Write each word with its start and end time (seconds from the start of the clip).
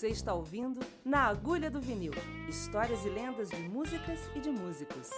Você 0.00 0.08
está 0.08 0.32
ouvindo 0.32 0.80
Na 1.04 1.26
Agulha 1.26 1.70
do 1.70 1.78
Vinil 1.78 2.14
histórias 2.48 3.04
e 3.04 3.10
lendas 3.10 3.50
de 3.50 3.58
músicas 3.68 4.18
e 4.34 4.40
de 4.40 4.48
músicos. 4.48 5.10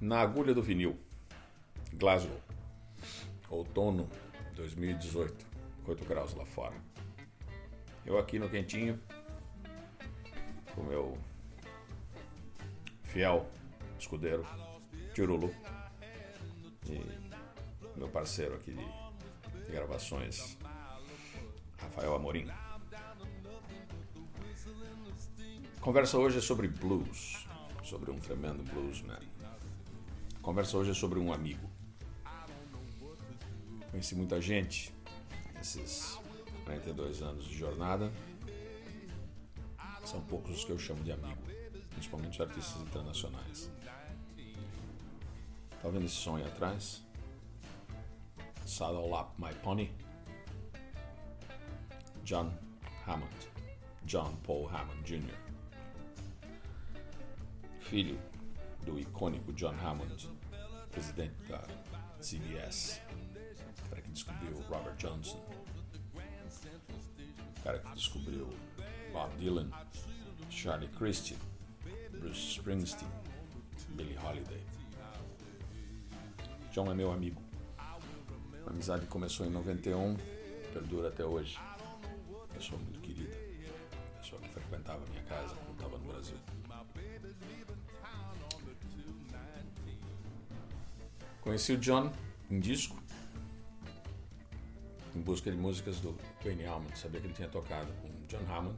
Na 0.00 0.20
Agulha 0.20 0.52
do 0.52 0.60
Vinil, 0.60 0.98
Glasgow, 1.92 2.40
outono 3.48 4.10
2018, 4.56 5.46
8 5.86 6.04
graus 6.04 6.34
lá 6.34 6.44
fora. 6.44 6.74
Eu 8.04 8.18
aqui 8.18 8.36
no 8.36 8.50
quentinho, 8.50 9.00
com 10.74 10.82
meu 10.82 11.16
fiel 13.04 13.46
escudeiro, 13.96 14.44
Tirulu, 15.14 15.54
e 16.90 17.31
meu 17.96 18.08
parceiro 18.08 18.54
aqui 18.54 18.72
de, 18.72 19.70
gravações, 19.70 20.56
Rafael 21.78 22.14
Amorim. 22.14 22.46
Conversa 25.80 26.18
hoje 26.18 26.38
é 26.38 26.40
sobre 26.40 26.68
blues, 26.68 27.46
sobre 27.82 28.10
um 28.10 28.18
tremendo 28.18 28.62
bluesman. 28.62 29.18
Conversa 30.40 30.76
hoje 30.76 30.90
é 30.90 30.94
sobre 30.94 31.18
um 31.18 31.32
amigo. 31.32 31.70
Conheci 33.90 34.14
muita 34.14 34.40
gente 34.40 34.94
nesses 35.54 36.18
42 36.64 37.22
anos 37.22 37.44
de 37.44 37.56
jornada. 37.56 38.12
São 40.04 40.20
poucos 40.22 40.58
os 40.58 40.64
que 40.64 40.72
eu 40.72 40.78
chamo 40.78 41.02
de 41.04 41.12
amigo, 41.12 41.42
principalmente 41.90 42.40
artistas 42.42 42.82
internacionais. 42.82 43.70
Tá 45.80 45.88
vendo 45.88 46.04
esse 46.04 46.14
som 46.14 46.36
aí 46.36 46.44
atrás? 46.44 47.02
Saddle 48.72 49.12
Up 49.12 49.34
My 49.38 49.52
Pony. 49.62 49.90
John 52.24 52.50
Hammond. 53.06 53.28
John 54.06 54.34
Paul 54.44 54.66
Hammond 54.66 55.04
Jr. 55.04 55.36
Filho 57.80 58.18
do 58.86 58.98
icônico 58.98 59.52
John 59.52 59.74
Hammond, 59.74 60.26
presidente 60.90 61.34
da 61.48 61.62
CBS, 62.22 63.02
cara 63.90 64.00
que 64.00 64.10
descobriu 64.10 64.58
Robert 64.70 64.96
Johnson, 64.96 65.44
cara 67.62 67.78
que 67.78 67.94
descobriu 67.94 68.48
Bob 69.12 69.36
Dylan, 69.36 69.70
Charlie 70.48 70.88
Christian, 70.96 71.36
Bruce 72.10 72.54
Springsteen, 72.56 73.10
Billie 73.90 74.16
Holiday. 74.16 74.64
John 76.72 76.90
é 76.90 76.94
meu 76.94 77.12
amigo. 77.12 77.51
A 78.66 78.70
amizade 78.70 79.06
começou 79.06 79.44
em 79.46 79.50
91 79.50 80.14
e 80.14 80.72
perdura 80.72 81.08
até 81.08 81.24
hoje. 81.24 81.58
Pessoa 82.54 82.80
muito 82.80 83.00
querida. 83.00 83.36
Pessoa 84.20 84.40
que 84.40 84.48
frequentava 84.48 85.04
minha 85.10 85.22
casa 85.24 85.54
quando 85.54 85.72
estava 85.72 85.98
no 85.98 86.12
Brasil. 86.12 86.36
Conheci 91.40 91.72
o 91.72 91.78
John 91.78 92.12
em 92.48 92.60
disco, 92.60 92.96
em 95.16 95.20
busca 95.20 95.50
de 95.50 95.56
músicas 95.56 95.98
do 95.98 96.16
Twain 96.40 96.64
Hammond. 96.64 96.96
Sabia 96.96 97.20
que 97.20 97.26
ele 97.26 97.34
tinha 97.34 97.48
tocado 97.48 97.92
com 97.94 98.08
John 98.28 98.44
Hammond. 98.48 98.76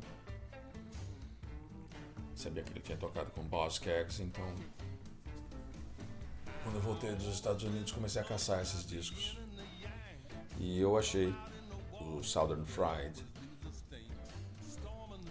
Sabia 2.34 2.62
que 2.62 2.72
ele 2.72 2.80
tinha 2.80 2.96
tocado 2.96 3.30
com 3.32 3.42
Boss 3.42 3.74
Skaggs, 3.74 4.22
então 4.22 4.54
quando 6.62 6.76
eu 6.76 6.80
voltei 6.80 7.14
dos 7.14 7.26
Estados 7.26 7.62
Unidos 7.62 7.92
comecei 7.92 8.22
a 8.22 8.24
caçar 8.24 8.62
esses 8.62 8.86
discos. 8.86 9.43
E 10.64 10.80
eu 10.80 10.96
achei 10.96 11.30
o 12.00 12.22
Southern 12.22 12.64
Fried. 12.64 13.22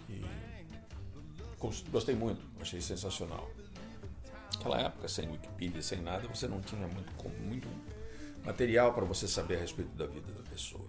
E 0.08 0.24
gostei 1.92 2.14
muito, 2.14 2.46
achei 2.62 2.80
sensacional. 2.80 3.50
Naquela 4.54 4.80
época, 4.80 5.08
sem 5.08 5.28
Wikipedia, 5.32 5.82
sem 5.82 6.02
nada, 6.04 6.28
você 6.28 6.48
não 6.48 6.62
tinha 6.62 6.88
muito, 6.88 7.12
muito 7.42 7.68
material 8.46 8.94
para 8.94 9.06
você 9.06 9.28
saber 9.28 9.56
a 9.56 9.62
respeito 9.62 9.90
da 9.96 10.06
vida 10.06 10.32
da 10.32 10.44
pessoa. 10.44 10.88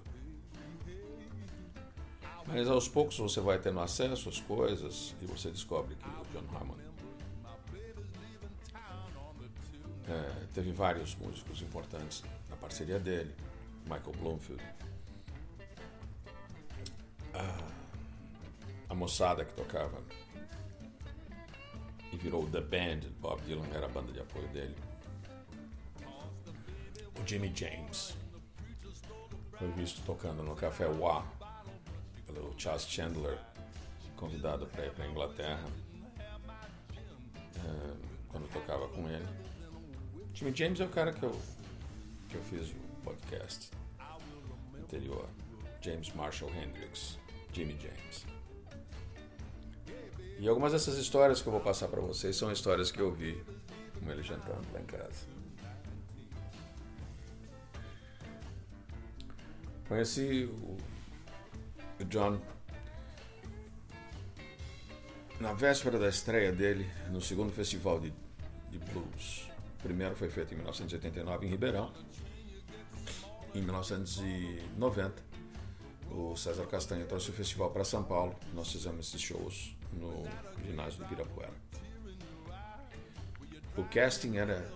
Mas 2.46 2.68
aos 2.68 2.86
poucos 2.86 3.16
você 3.16 3.40
vai 3.40 3.58
tendo 3.58 3.80
acesso 3.80 4.28
às 4.28 4.40
coisas 4.40 5.14
e 5.22 5.24
você 5.24 5.50
descobre 5.50 5.96
que 5.96 6.06
o 6.06 6.24
John 6.34 6.54
Hammond 6.54 6.84
é, 10.06 10.46
teve 10.52 10.70
vários 10.70 11.14
músicos 11.14 11.62
importantes 11.62 12.22
na 12.50 12.56
parceria 12.56 12.98
dele, 12.98 13.34
Michael 13.84 14.12
Bloomfield. 14.18 14.62
A, 17.34 17.58
a 18.88 18.94
moçada 18.94 19.44
que 19.44 19.52
tocava 19.54 20.02
e 22.12 22.16
virou 22.16 22.48
The 22.48 22.60
Band, 22.60 23.08
Bob 23.20 23.42
Dylan 23.42 23.66
era 23.74 23.86
a 23.86 23.88
banda 23.88 24.12
de 24.12 24.20
apoio 24.20 24.46
dele. 24.48 24.76
O 27.20 27.26
Jimmy 27.26 27.52
James 27.54 28.14
foi 29.58 29.70
visto 29.72 30.00
tocando 30.04 30.42
no 30.42 30.54
Café 30.54 30.86
Wah 30.86 31.24
pelo 32.26 32.54
Charles 32.58 32.86
Chandler, 32.86 33.38
convidado 34.16 34.66
para 34.66 34.86
ir 34.86 34.92
para 34.92 35.04
a 35.04 35.08
Inglaterra, 35.08 35.64
é, 37.56 37.94
quando 38.28 38.48
tocava 38.52 38.88
com 38.88 39.08
ele. 39.08 39.26
Jimmy 40.32 40.54
James 40.54 40.80
é 40.80 40.84
o 40.84 40.88
cara 40.88 41.12
que 41.12 41.22
eu, 41.22 41.40
que 42.28 42.36
eu 42.36 42.42
fiz 42.44 42.70
o 42.70 42.93
podcast 43.04 43.70
anterior. 44.76 45.28
James 45.80 46.12
Marshall 46.14 46.50
Hendrix, 46.50 47.18
Jimmy 47.52 47.76
James. 47.78 48.26
E 50.38 50.48
algumas 50.48 50.72
dessas 50.72 50.96
histórias 50.96 51.42
que 51.42 51.46
eu 51.46 51.52
vou 51.52 51.60
passar 51.60 51.88
para 51.88 52.00
vocês 52.00 52.34
são 52.34 52.50
histórias 52.50 52.90
que 52.90 53.00
eu 53.00 53.12
vi 53.12 53.40
com 54.02 54.10
ele 54.10 54.22
jantando 54.22 54.66
lá 54.72 54.80
em 54.80 54.86
casa. 54.86 55.26
Conheci 59.86 60.44
o, 60.44 60.76
John 62.06 62.40
na 65.38 65.52
véspera 65.52 65.98
da 65.98 66.08
estreia 66.08 66.52
dele 66.52 66.90
no 67.10 67.20
segundo 67.20 67.52
festival 67.52 68.00
de, 68.00 68.12
de 68.70 68.78
blues. 68.78 69.48
O 69.78 69.82
primeiro 69.82 70.16
foi 70.16 70.30
feito 70.30 70.52
em 70.52 70.56
1989 70.56 71.46
em 71.46 71.50
Ribeirão. 71.50 71.92
Em 73.54 73.62
1990, 73.62 75.22
o 76.10 76.34
César 76.36 76.66
Castanha 76.66 77.04
trouxe 77.04 77.30
o 77.30 77.32
festival 77.32 77.70
para 77.70 77.84
São 77.84 78.02
Paulo. 78.02 78.34
Nós 78.52 78.72
fizemos 78.72 79.06
esses 79.06 79.20
shows 79.20 79.76
no 79.92 80.24
ginásio 80.64 80.98
do 80.98 81.04
Ibirapuera. 81.04 81.54
O 83.76 83.84
casting 83.84 84.36
era 84.38 84.68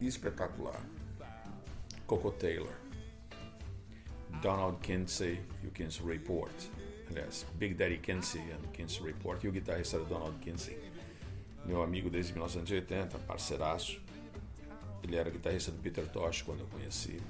espetacular. 0.00 0.80
Coco 2.06 2.30
Taylor, 2.32 2.72
Donald 4.42 4.78
Kinsey 4.80 5.42
e 5.62 5.66
o 5.66 5.70
Kinsey 5.70 6.04
Report. 6.06 6.52
Aliás, 7.10 7.46
Big 7.54 7.74
Daddy 7.74 7.98
Kinsey 7.98 8.40
e 8.40 8.66
o 8.66 8.70
Kinsey 8.70 9.02
Report 9.02 9.42
e 9.44 9.48
o 9.48 9.52
guitarrista 9.52 9.98
Donald 9.98 10.38
Kinsey. 10.38 10.78
Meu 11.64 11.82
amigo 11.82 12.08
desde 12.08 12.32
1980, 12.32 13.18
parceiraço. 13.20 14.00
Ele 15.02 15.16
era 15.16 15.30
guitarrista 15.30 15.70
do 15.70 15.78
Peter 15.78 16.06
Tosh 16.10 16.42
quando 16.42 16.60
eu 16.60 16.66
conheci. 16.66 17.20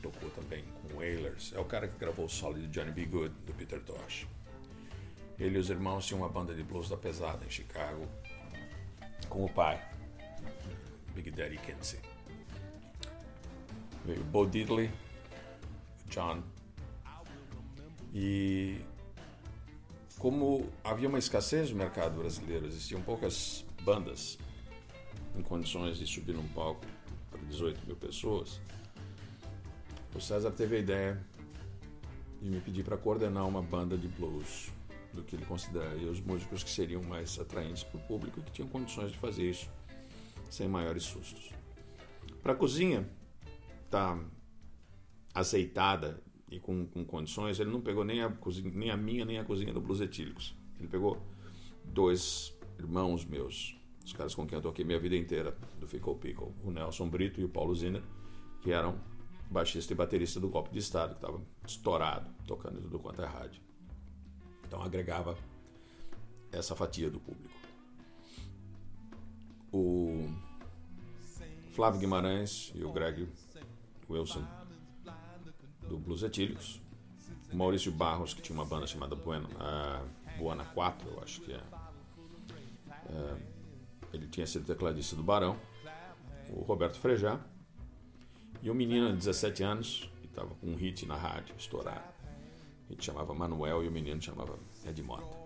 Tocou 0.00 0.30
também 0.30 0.64
com 0.82 0.96
Wailers. 0.96 1.52
É 1.54 1.58
o 1.58 1.64
cara 1.64 1.88
que 1.88 1.98
gravou 1.98 2.26
o 2.26 2.28
solo 2.28 2.58
de 2.58 2.68
Johnny 2.68 2.92
B. 2.92 3.06
Good 3.06 3.34
do 3.46 3.54
Peter 3.54 3.80
Tosh. 3.82 4.26
Ele 5.38 5.56
e 5.56 5.58
os 5.60 5.70
irmãos 5.70 6.06
tinham 6.06 6.20
uma 6.20 6.28
banda 6.28 6.54
de 6.54 6.62
blues 6.64 6.88
da 6.88 6.96
pesada 6.96 7.44
em 7.44 7.50
Chicago, 7.50 8.08
com 9.28 9.44
o 9.44 9.48
pai, 9.48 9.80
Big 11.14 11.30
Daddy 11.30 11.58
Kinsey. 11.58 12.00
Veio 14.04 14.24
Bo 14.24 14.46
Diddley, 14.46 14.90
John. 16.06 16.42
E 18.12 18.80
como 20.18 20.68
havia 20.82 21.08
uma 21.08 21.18
escassez 21.18 21.70
no 21.70 21.76
mercado 21.76 22.18
brasileiro, 22.18 22.66
existiam 22.66 23.00
poucas 23.00 23.64
bandas 23.82 24.38
em 25.36 25.42
condições 25.42 25.98
de 25.98 26.06
subir 26.06 26.34
num 26.34 26.48
palco 26.48 26.84
para 27.30 27.40
18 27.42 27.86
mil 27.86 27.94
pessoas, 27.94 28.60
o 30.14 30.20
César 30.20 30.50
teve 30.50 30.76
a 30.76 30.78
ideia 30.78 31.26
de 32.40 32.48
me 32.48 32.60
pedir 32.60 32.84
para 32.84 32.96
coordenar 32.96 33.46
uma 33.46 33.62
banda 33.62 33.96
de 33.96 34.08
blues 34.08 34.70
do 35.12 35.22
que 35.22 35.36
ele 35.36 35.44
consideraria 35.44 36.10
os 36.10 36.20
músicos 36.20 36.62
que 36.62 36.70
seriam 36.70 37.02
mais 37.02 37.38
atraentes 37.38 37.82
para 37.82 37.98
o 37.98 38.02
público 38.04 38.40
e 38.40 38.42
que 38.42 38.52
tinham 38.52 38.68
condições 38.68 39.10
de 39.10 39.18
fazer 39.18 39.50
isso 39.50 39.68
sem 40.50 40.68
maiores 40.68 41.02
sustos. 41.02 41.50
Para 42.42 42.52
a 42.52 42.56
cozinha, 42.56 43.08
tá 43.90 44.18
aceitada 45.34 46.22
e 46.50 46.58
com, 46.58 46.86
com, 46.86 47.04
condições, 47.04 47.60
ele 47.60 47.70
não 47.70 47.80
pegou 47.80 48.04
nem 48.04 48.22
a, 48.22 48.30
cozinha, 48.30 48.70
nem 48.74 48.90
a 48.90 48.96
minha 48.96 49.24
nem 49.24 49.38
a 49.38 49.44
cozinha 49.44 49.72
do 49.72 49.80
Blues 49.80 50.00
Etílicos. 50.00 50.54
Ele 50.78 50.88
pegou 50.88 51.20
dois 51.84 52.56
irmãos 52.78 53.24
meus, 53.24 53.76
os 54.04 54.12
caras 54.12 54.34
com 54.34 54.46
quem 54.46 54.56
eu 54.56 54.62
toquei 54.62 54.84
minha 54.84 54.98
vida 54.98 55.16
inteira, 55.16 55.56
do 55.78 55.86
Fickle 55.86 56.16
Pickle, 56.16 56.54
o 56.64 56.70
Nelson 56.70 57.08
Brito 57.08 57.40
e 57.40 57.44
o 57.44 57.48
Paulo 57.48 57.74
Ziner, 57.74 58.02
que 58.62 58.72
eram 58.72 58.98
baixista 59.50 59.92
e 59.92 59.96
baterista 59.96 60.38
do 60.38 60.48
Golpe 60.48 60.70
de 60.70 60.78
Estado, 60.78 61.10
que 61.10 61.24
estava 61.24 61.40
estourado, 61.66 62.30
tocando 62.46 62.80
tudo 62.80 62.98
quanto 62.98 63.22
é 63.22 63.26
rádio. 63.26 63.62
Então 64.66 64.82
agregava 64.82 65.36
essa 66.52 66.74
fatia 66.74 67.10
do 67.10 67.18
público. 67.18 67.56
O 69.72 70.28
Flávio 71.70 72.00
Guimarães 72.00 72.72
e 72.74 72.84
o 72.84 72.92
Greg 72.92 73.28
Wilson 74.08 74.46
do 75.88 75.98
Blues 75.98 76.22
Etílicos. 76.22 76.80
Maurício 77.52 77.90
Barros, 77.90 78.34
que 78.34 78.42
tinha 78.42 78.54
uma 78.54 78.64
banda 78.64 78.86
chamada 78.86 79.14
Buena, 79.16 79.48
uh, 79.48 80.38
Buana 80.38 80.64
4, 80.66 81.08
eu 81.08 81.22
acho 81.22 81.40
que 81.40 81.52
é. 81.52 81.60
Uh, 83.06 83.40
ele 84.12 84.26
tinha 84.28 84.46
sido 84.46 84.66
tecladista 84.66 85.16
do 85.16 85.22
Barão. 85.22 85.58
O 86.50 86.62
Roberto 86.62 86.98
Frejá. 86.98 87.40
E 88.62 88.70
um 88.70 88.74
menino 88.74 89.08
de 89.10 89.18
17 89.18 89.62
anos, 89.62 90.10
que 90.20 90.26
estava 90.26 90.54
com 90.54 90.66
um 90.66 90.74
hit 90.74 91.06
na 91.06 91.16
rádio, 91.16 91.54
estourado. 91.56 92.02
Gente 92.90 93.04
chamava 93.04 93.34
Manuel 93.34 93.84
e 93.84 93.88
o 93.88 93.90
menino 93.90 94.20
chamava 94.20 94.58
Ed 94.86 95.02
Mota. 95.02 95.36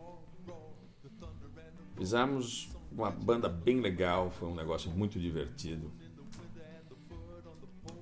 Fizemos 1.97 2.71
uma 2.91 3.11
banda 3.11 3.49
bem 3.49 3.81
legal, 3.81 4.31
foi 4.31 4.49
um 4.49 4.55
negócio 4.55 4.91
muito 4.91 5.19
divertido. 5.19 5.91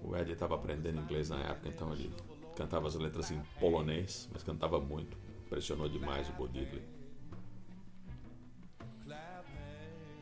O 0.03 0.17
Ed 0.17 0.33
estava 0.33 0.55
aprendendo 0.55 1.01
inglês 1.01 1.31
na 1.31 1.41
época, 1.41 1.69
então 1.69 1.93
ele 1.93 2.13
cantava 2.57 2.87
as 2.89 2.95
letras 2.95 3.31
em 3.31 3.41
polonês, 3.59 4.29
mas 4.33 4.43
cantava 4.43 4.81
muito. 4.81 5.17
Impressionou 5.47 5.89
demais 5.89 6.29
o 6.29 6.33
Bodidley. 6.33 6.83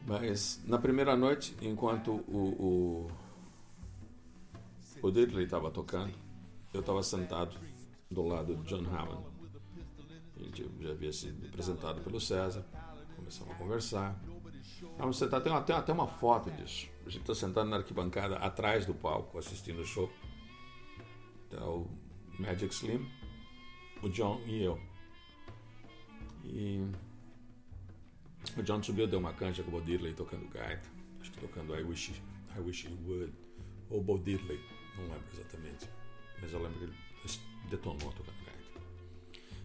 Mas 0.07 0.63
na 0.67 0.79
primeira 0.79 1.15
noite, 1.15 1.55
enquanto 1.61 2.13
o, 2.29 2.39
o, 2.59 3.11
o 5.03 5.11
Diddley 5.11 5.45
estava 5.45 5.71
tocando, 5.71 6.15
eu 6.73 6.81
estava 6.81 7.03
sentado 7.03 7.57
do 8.11 8.27
lado 8.27 8.57
de 8.57 8.63
John 8.69 8.85
Hammond. 8.87 9.27
Ele 10.37 10.71
já 10.81 10.91
havia 10.91 11.13
sido 11.13 11.47
apresentado 11.47 12.01
pelo 12.03 12.21
César, 12.21 12.65
começamos 13.17 13.55
a 13.55 13.59
conversar. 13.59 14.21
Vamos 14.97 15.19
sentar, 15.19 15.43
tem 15.43 15.53
até, 15.53 15.73
até 15.73 15.93
uma 15.93 16.07
foto 16.07 16.51
disso. 16.51 16.89
A 17.07 17.11
gente 17.11 17.23
está 17.23 17.35
sentado 17.35 17.69
na 17.69 17.77
arquibancada 17.77 18.37
atrás 18.37 18.87
do 18.87 18.95
palco 18.95 19.39
assistindo 19.39 19.81
o 19.81 19.85
show. 19.85 20.11
Tá 21.51 21.65
o 21.65 21.91
Magic 22.39 22.73
Slim, 22.73 23.09
o 24.03 24.09
John 24.09 24.41
e 24.47 24.63
eu. 24.63 24.79
E 26.45 26.87
o 28.57 28.63
John 28.63 28.83
subiu, 28.83 29.07
deu 29.07 29.19
uma 29.19 29.33
cancha 29.33 29.63
com 29.63 29.71
o 29.71 29.73
Bo 29.73 29.81
Diddley 29.81 30.15
tocando 30.15 30.49
gaita. 30.49 30.85
Acho 31.21 31.33
que 31.33 31.41
tocando 31.41 31.75
I 31.75 31.83
Wish, 31.83 32.13
I 32.57 32.61
Wish 32.61 32.87
You 32.87 32.97
Would. 33.07 33.33
Ou 33.91 34.03
Bo 34.03 34.19
Diddley, 34.19 34.61
não 34.99 35.05
lembro 35.05 35.29
exatamente. 35.33 35.89
Mas 36.41 36.53
eu 36.53 36.63
lembro 36.63 36.79
que 36.79 36.85
ele 36.85 36.95
detonou 37.71 38.13
tocando 38.13 38.45
gaita. 38.45 38.81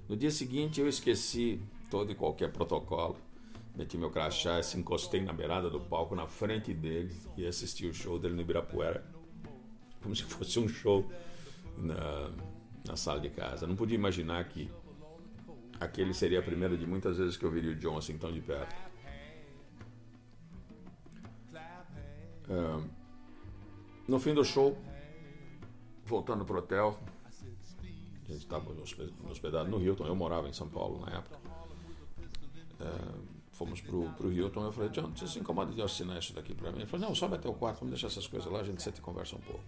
No 0.08 0.16
dia 0.16 0.32
seguinte 0.32 0.82
eu 0.82 0.88
esqueci 0.88 1.62
todo 1.90 2.12
e 2.12 2.16
qualquer 2.16 2.52
protocolo 2.52 3.18
meti 3.76 3.98
meu 3.98 4.12
crachá, 4.12 4.62
se 4.62 4.78
encostei 4.78 5.22
na 5.22 5.34
beirada 5.34 5.70
do 5.70 5.80
palco, 5.80 6.16
na 6.16 6.28
frente 6.28 6.74
dele, 6.74 7.16
e 7.36 7.46
assisti 7.46 7.88
o 7.88 7.94
show 7.94 8.20
dele 8.20 8.36
no 8.36 8.42
Ibirapuera, 8.42 9.04
como 10.02 10.16
se 10.16 10.24
fosse 10.24 10.60
um 10.60 10.68
show 10.68 11.10
na, 11.78 12.32
na 12.86 12.96
sala 12.96 13.20
de 13.20 13.30
casa. 13.30 13.66
Não 13.66 13.76
podia 13.76 13.96
imaginar 13.96 14.48
que 14.48 14.70
aquele 15.80 16.14
seria 16.14 16.40
a 16.40 16.44
primeira 16.44 16.78
de 16.78 16.86
muitas 16.86 17.18
vezes 17.18 17.36
que 17.36 17.46
eu 17.46 17.52
viria 17.52 17.72
o 17.72 17.76
John 17.76 17.98
assim 17.98 18.18
tão 18.18 18.32
de 18.32 18.42
perto. 18.42 18.76
Uh, 22.48 22.88
no 24.08 24.20
fim 24.20 24.34
do 24.34 24.44
show, 24.44 24.78
voltando 26.06 26.46
pro 26.46 26.60
hotel, 26.60 27.00
a 28.26 28.32
gente 28.32 28.44
estava 28.44 28.72
hospedado 29.30 29.70
no 29.70 29.82
Hilton, 29.82 30.06
eu 30.08 30.16
morava 30.16 30.48
em 30.48 30.54
São 30.54 30.68
Paulo 30.68 31.00
na 31.06 31.18
época. 31.18 31.40
Uh, 32.80 33.24
fomos 33.52 33.82
pro, 33.82 34.10
pro 34.12 34.32
Hilton, 34.32 34.66
eu 34.66 34.72
falei, 34.72 34.90
John, 34.90 35.12
você 35.16 35.28
se 35.28 35.40
incomoda 35.40 35.72
de 35.72 35.82
assinar 35.82 36.18
isso 36.18 36.34
daqui 36.34 36.54
para 36.54 36.72
mim? 36.72 36.80
Ele 36.80 36.86
falou, 36.86 37.08
não, 37.08 37.16
sobe 37.16 37.36
até 37.36 37.48
o 37.48 37.54
quarto, 37.54 37.80
vamos 37.80 37.92
deixar 37.94 38.08
essas 38.08 38.28
coisas 38.28 38.52
lá, 38.52 38.60
a 38.60 38.64
gente 38.64 38.82
senta 38.82 39.00
e 39.00 39.02
conversa 39.02 39.36
um 39.36 39.42
pouco. 39.42 39.64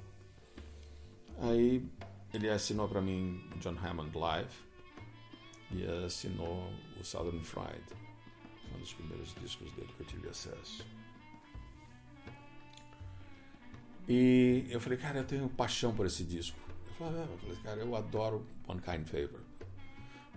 Aí 1.42 1.86
ele 2.34 2.50
assinou 2.50 2.88
para 2.88 3.02
mim 3.02 3.50
John 3.60 3.78
Hammond 3.78 4.18
Live 4.18 4.56
e 5.72 5.86
assinou 6.06 6.70
o 7.00 7.04
Southern 7.04 7.42
Fried, 7.42 7.84
um 8.74 8.80
dos 8.80 8.94
primeiros 8.94 9.34
discos 9.36 9.72
dele 9.74 9.90
que 9.96 10.04
eu 10.04 10.08
tive 10.08 10.30
acesso. 10.30 10.86
E 14.08 14.68
eu 14.70 14.80
falei, 14.80 14.98
cara, 14.98 15.20
eu 15.20 15.24
tenho 15.24 15.50
paixão 15.50 15.94
por 15.94 16.06
esse 16.06 16.24
disco. 16.24 16.58
Eu 16.88 16.94
falei, 16.94 17.20
é, 17.20 17.24
eu 17.24 17.38
falei 17.38 17.58
cara, 17.64 17.80
eu 17.82 17.96
adoro 17.96 18.46
One 18.68 18.82
Kind 18.82 19.08
Favor 19.08 19.46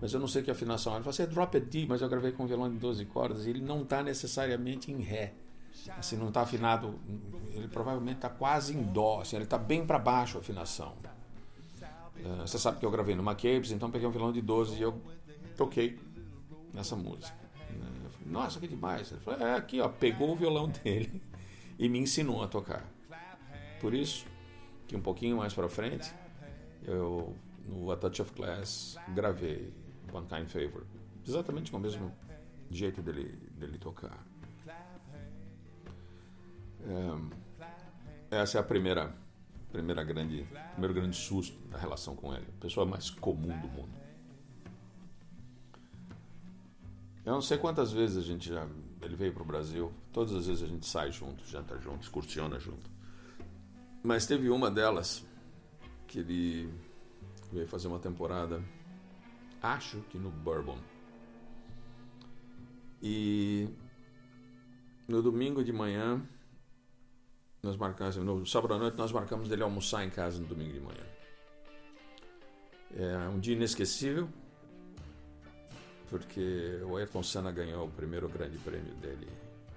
mas 0.00 0.12
eu 0.12 0.20
não 0.20 0.28
sei 0.28 0.42
que 0.42 0.50
afinação. 0.50 0.94
Ele 0.94 1.02
falou 1.02 1.10
assim, 1.10 1.22
é 1.24 1.26
drop 1.26 1.56
a 1.56 1.60
D, 1.60 1.86
mas 1.88 2.00
eu 2.00 2.08
gravei 2.08 2.32
com 2.32 2.46
violão 2.46 2.70
de 2.70 2.78
12 2.78 3.04
cordas 3.06 3.46
e 3.46 3.50
ele 3.50 3.60
não 3.60 3.82
está 3.82 4.02
necessariamente 4.02 4.92
em 4.92 5.00
Ré. 5.00 5.34
Assim, 5.96 6.16
não 6.16 6.28
está 6.28 6.42
afinado, 6.42 6.98
ele 7.52 7.68
provavelmente 7.68 8.16
está 8.16 8.28
quase 8.28 8.76
em 8.76 8.82
Dó, 8.82 9.20
assim, 9.20 9.36
ele 9.36 9.44
está 9.44 9.56
bem 9.56 9.86
para 9.86 9.98
baixo 9.98 10.36
a 10.36 10.40
afinação. 10.40 10.94
Uh, 12.16 12.40
você 12.40 12.58
sabe 12.58 12.78
que 12.78 12.84
eu 12.84 12.90
gravei 12.90 13.14
no 13.14 13.22
McCabe's, 13.22 13.70
então 13.70 13.90
peguei 13.90 14.06
um 14.06 14.10
violão 14.10 14.32
de 14.32 14.42
12 14.42 14.76
e 14.76 14.82
eu 14.82 15.00
toquei 15.56 15.98
nessa 16.74 16.96
música. 16.96 17.36
Eu 17.70 18.10
falei, 18.10 18.32
Nossa, 18.32 18.60
que 18.60 18.66
demais. 18.66 19.10
Ele 19.12 19.20
falou, 19.20 19.40
é 19.40 19.54
aqui, 19.54 19.80
ó, 19.80 19.88
pegou 19.88 20.32
o 20.32 20.36
violão 20.36 20.68
dele 20.82 21.22
e 21.78 21.88
me 21.88 21.98
ensinou 21.98 22.42
a 22.42 22.48
tocar. 22.48 22.84
Por 23.80 23.94
isso 23.94 24.26
que 24.86 24.96
um 24.96 25.00
pouquinho 25.00 25.36
mais 25.36 25.54
para 25.54 25.68
frente, 25.68 26.12
eu 26.84 27.36
no 27.66 27.90
A 27.90 27.96
Touch 27.96 28.22
of 28.22 28.32
Glass 28.34 28.96
gravei 29.14 29.72
One 30.12 30.26
Kind 30.26 30.48
Favor. 30.48 30.84
Exatamente 31.26 31.70
com 31.70 31.76
o 31.76 31.80
mesmo 31.80 32.12
jeito 32.70 33.02
dele, 33.02 33.38
dele 33.52 33.78
tocar. 33.78 34.26
É, 38.30 38.38
essa 38.42 38.58
é 38.58 38.60
a 38.60 38.64
primeira, 38.64 39.14
primeira 39.70 40.02
grande, 40.02 40.46
primeiro 40.72 40.94
grande 40.94 41.16
susto 41.16 41.58
da 41.68 41.78
relação 41.78 42.16
com 42.16 42.34
ele. 42.34 42.46
A 42.56 42.60
pessoa 42.60 42.86
mais 42.86 43.10
comum 43.10 43.58
do 43.60 43.68
mundo. 43.68 43.98
Eu 47.24 47.34
não 47.34 47.42
sei 47.42 47.58
quantas 47.58 47.92
vezes 47.92 48.16
a 48.16 48.22
gente 48.22 48.48
já. 48.48 48.66
Ele 49.02 49.14
veio 49.14 49.34
para 49.34 49.42
o 49.42 49.46
Brasil. 49.46 49.92
Todas 50.12 50.34
as 50.34 50.46
vezes 50.46 50.62
a 50.62 50.66
gente 50.66 50.86
sai 50.86 51.12
junto, 51.12 51.46
janta 51.46 51.78
junto, 51.78 52.02
excursiona 52.02 52.58
junto. 52.58 52.97
Mas 54.02 54.26
teve 54.26 54.48
uma 54.48 54.70
delas 54.70 55.24
que 56.06 56.20
ele 56.20 56.72
veio 57.52 57.66
fazer 57.66 57.88
uma 57.88 57.98
temporada 57.98 58.62
acho 59.62 60.00
que 60.10 60.18
no 60.18 60.30
Bourbon. 60.30 60.78
E 63.02 63.68
no 65.06 65.22
domingo 65.22 65.62
de 65.62 65.72
manhã, 65.72 66.22
nós 67.62 67.76
marcamos, 67.76 68.16
no 68.16 68.46
sábado 68.46 68.74
à 68.74 68.78
noite, 68.78 68.96
nós 68.96 69.12
marcamos 69.12 69.48
dele 69.48 69.62
almoçar 69.62 70.04
em 70.04 70.10
casa 70.10 70.40
no 70.40 70.46
domingo 70.46 70.72
de 70.72 70.80
manhã. 70.80 71.06
É 72.96 73.28
um 73.28 73.38
dia 73.38 73.54
inesquecível, 73.54 74.28
porque 76.08 76.80
o 76.84 76.96
Ayrton 76.96 77.22
Senna 77.22 77.52
ganhou 77.52 77.86
o 77.86 77.90
primeiro 77.90 78.28
grande 78.28 78.58
prêmio 78.58 78.94
dele 78.94 79.28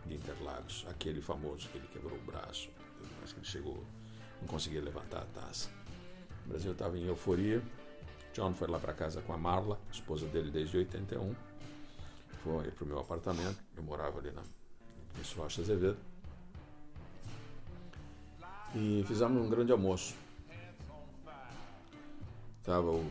de 0.05 0.15
Interlagos, 0.15 0.85
aquele 0.89 1.21
famoso 1.21 1.69
que 1.69 1.77
ele 1.77 1.87
quebrou 1.87 2.17
o 2.17 2.21
braço, 2.21 2.69
mas 3.19 3.33
que 3.33 3.39
ele 3.39 3.45
chegou, 3.45 3.83
não 4.41 4.47
conseguia 4.47 4.81
levantar 4.81 5.21
a 5.21 5.41
taça. 5.41 5.69
O 6.45 6.49
Brasil 6.49 6.71
estava 6.71 6.97
em 6.97 7.05
euforia 7.05 7.61
John 8.33 8.53
foi 8.53 8.67
lá 8.67 8.79
para 8.79 8.93
casa 8.93 9.21
com 9.21 9.33
a 9.33 9.37
Marla, 9.37 9.77
esposa 9.91 10.25
dele 10.27 10.51
desde 10.51 10.77
81. 10.77 11.35
Foi 12.43 12.71
para 12.71 12.83
o 12.83 12.87
meu 12.87 12.99
apartamento, 12.99 13.57
eu 13.75 13.83
morava 13.83 14.19
ali 14.19 14.31
na 14.31 14.41
Rocha 15.35 15.61
Azevedo. 15.61 15.97
E 18.73 19.03
fizemos 19.05 19.45
um 19.45 19.49
grande 19.49 19.71
almoço. 19.71 20.15
Estava 22.59 22.89
o 22.89 23.05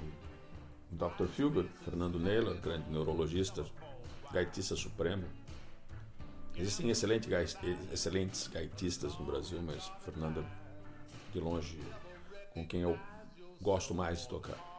Dr. 0.90 1.26
Filbert, 1.26 1.68
Fernando 1.84 2.18
Neila, 2.18 2.54
grande 2.54 2.90
neurologista, 2.90 3.64
gaitista 4.32 4.74
supremo. 4.74 5.24
Existem 6.56 6.88
excelente, 6.90 7.28
excelentes 7.92 8.48
gaitistas 8.48 9.16
no 9.18 9.26
Brasil, 9.26 9.60
mas 9.62 9.86
Fernando, 10.02 10.44
de 11.32 11.40
longe, 11.40 11.80
com 12.52 12.66
quem 12.66 12.80
eu 12.80 12.98
gosto 13.60 13.94
mais 13.94 14.20
de 14.20 14.28
tocar 14.28 14.70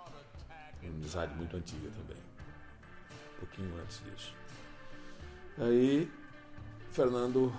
uma 0.81 0.91
amizade 0.91 1.34
muito 1.36 1.55
antiga 1.55 1.89
também. 1.91 2.22
Um 3.36 3.39
pouquinho 3.39 3.81
antes 3.81 4.01
disso. 4.03 4.34
Aí, 5.58 6.12
Fernando 6.91 7.53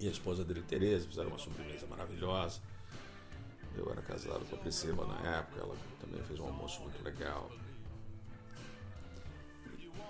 e 0.00 0.08
a 0.08 0.10
esposa 0.10 0.44
dele, 0.44 0.62
Tereza, 0.62 1.06
fizeram 1.06 1.28
uma 1.28 1.38
sobremesa 1.38 1.86
maravilhosa. 1.86 2.60
Eu 3.76 3.90
era 3.90 4.02
casado 4.02 4.44
com 4.48 4.56
a 4.56 4.58
Priscila 4.58 5.06
na 5.06 5.38
época, 5.38 5.60
ela 5.60 5.76
também 6.00 6.22
fez 6.24 6.38
um 6.38 6.46
almoço 6.46 6.80
muito 6.82 7.02
legal. 7.02 7.50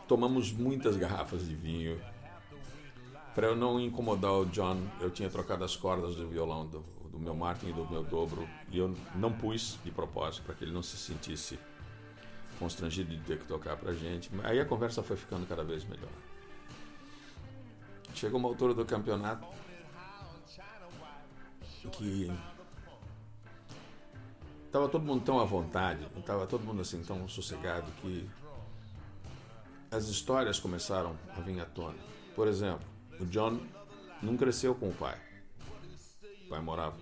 Tomamos 0.06 0.52
muitas 0.52 0.96
garrafas 0.96 1.46
de 1.46 1.54
vinho. 1.54 2.00
Para 3.34 3.48
eu 3.48 3.56
não 3.56 3.80
incomodar 3.80 4.32
o 4.32 4.46
John, 4.46 4.80
eu 5.00 5.10
tinha 5.10 5.28
trocado 5.28 5.64
as 5.64 5.74
cordas 5.74 6.14
do 6.14 6.28
violão 6.28 6.66
do, 6.66 6.84
do 7.10 7.18
meu 7.18 7.34
Martin 7.34 7.70
e 7.70 7.72
do 7.72 7.84
meu 7.90 8.04
dobro 8.04 8.48
e 8.70 8.78
eu 8.78 8.94
não 9.16 9.32
pus 9.32 9.76
de 9.84 9.90
propósito 9.90 10.44
para 10.44 10.54
que 10.54 10.62
ele 10.62 10.72
não 10.72 10.82
se 10.82 10.96
sentisse 10.96 11.58
constrangido 12.60 13.10
de 13.10 13.20
ter 13.22 13.38
que 13.38 13.44
tocar 13.44 13.76
pra 13.76 13.92
gente. 13.92 14.30
Aí 14.44 14.60
a 14.60 14.64
conversa 14.64 15.02
foi 15.02 15.16
ficando 15.16 15.46
cada 15.48 15.64
vez 15.64 15.84
melhor. 15.84 16.12
Chegou 18.14 18.38
uma 18.38 18.48
altura 18.48 18.72
do 18.72 18.84
campeonato 18.84 19.44
que 21.90 22.32
estava 24.66 24.88
todo 24.88 25.04
mundo 25.04 25.24
tão 25.24 25.40
à 25.40 25.44
vontade, 25.44 26.06
estava 26.16 26.46
todo 26.46 26.64
mundo 26.64 26.82
assim 26.82 27.02
tão 27.02 27.28
sossegado 27.28 27.90
que 28.00 28.30
as 29.90 30.06
histórias 30.06 30.60
começaram 30.60 31.16
a 31.36 31.40
vir 31.40 31.60
à 31.60 31.64
tona. 31.64 31.98
Por 32.36 32.46
exemplo, 32.46 32.93
o 33.20 33.26
John 33.26 33.60
não 34.22 34.36
cresceu 34.36 34.74
com 34.74 34.88
o 34.88 34.94
pai. 34.94 35.18
O 36.46 36.48
pai 36.48 36.60
morava. 36.60 36.96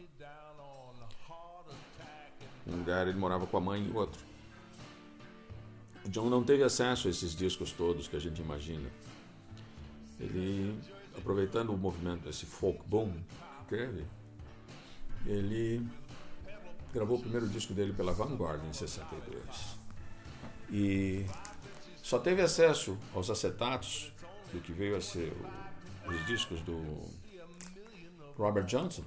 Um 2.66 2.76
lugar 2.76 3.08
ele 3.08 3.18
morava 3.18 3.46
com 3.46 3.56
a 3.56 3.60
mãe 3.60 3.86
e 3.86 3.96
outro. 3.96 4.20
O 6.04 6.08
John 6.08 6.28
não 6.28 6.42
teve 6.42 6.62
acesso 6.62 7.08
a 7.08 7.10
esses 7.10 7.34
discos 7.34 7.72
todos 7.72 8.08
que 8.08 8.16
a 8.16 8.20
gente 8.20 8.40
imagina. 8.40 8.88
Ele, 10.18 10.78
aproveitando 11.16 11.70
o 11.70 11.76
movimento 11.76 12.24
desse 12.24 12.46
folk 12.46 12.80
boom 12.86 13.12
que 13.60 13.76
teve, 13.76 14.04
ele 15.26 15.86
gravou 16.92 17.18
o 17.18 17.20
primeiro 17.20 17.48
disco 17.48 17.72
dele 17.72 17.92
pela 17.92 18.12
Vanguard 18.12 18.64
em 18.64 18.72
62. 18.72 19.42
E 20.70 21.26
só 22.02 22.18
teve 22.18 22.42
acesso 22.42 22.98
aos 23.14 23.30
acetatos 23.30 24.12
do 24.52 24.60
que 24.60 24.72
veio 24.72 24.96
a 24.96 25.00
ser 25.00 25.32
o, 25.32 25.71
os 26.06 26.26
discos 26.26 26.60
do 26.62 26.80
Robert 28.36 28.64
Johnson 28.64 29.04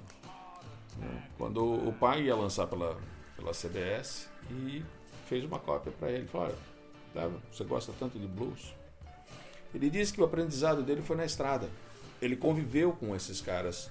né? 0.98 1.28
quando 1.36 1.62
o 1.62 1.92
pai 1.92 2.22
ia 2.22 2.34
lançar 2.34 2.66
pela, 2.66 2.98
pela 3.36 3.52
CBS 3.52 4.28
e 4.50 4.84
fez 5.26 5.44
uma 5.44 5.58
cópia 5.58 5.92
para 5.92 6.10
ele. 6.10 6.26
Falou, 6.26 6.54
tá, 7.12 7.28
você 7.52 7.64
gosta 7.64 7.92
tanto 7.98 8.18
de 8.18 8.26
blues? 8.26 8.74
Ele 9.74 9.90
disse 9.90 10.12
que 10.12 10.20
o 10.20 10.24
aprendizado 10.24 10.82
dele 10.82 11.02
foi 11.02 11.16
na 11.16 11.24
estrada. 11.24 11.68
Ele 12.20 12.36
conviveu 12.36 12.92
com 12.92 13.14
esses 13.14 13.40
caras, 13.40 13.90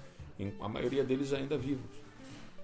a 0.60 0.68
maioria 0.68 1.04
deles 1.04 1.32
ainda 1.32 1.58
vivos. 1.58 2.06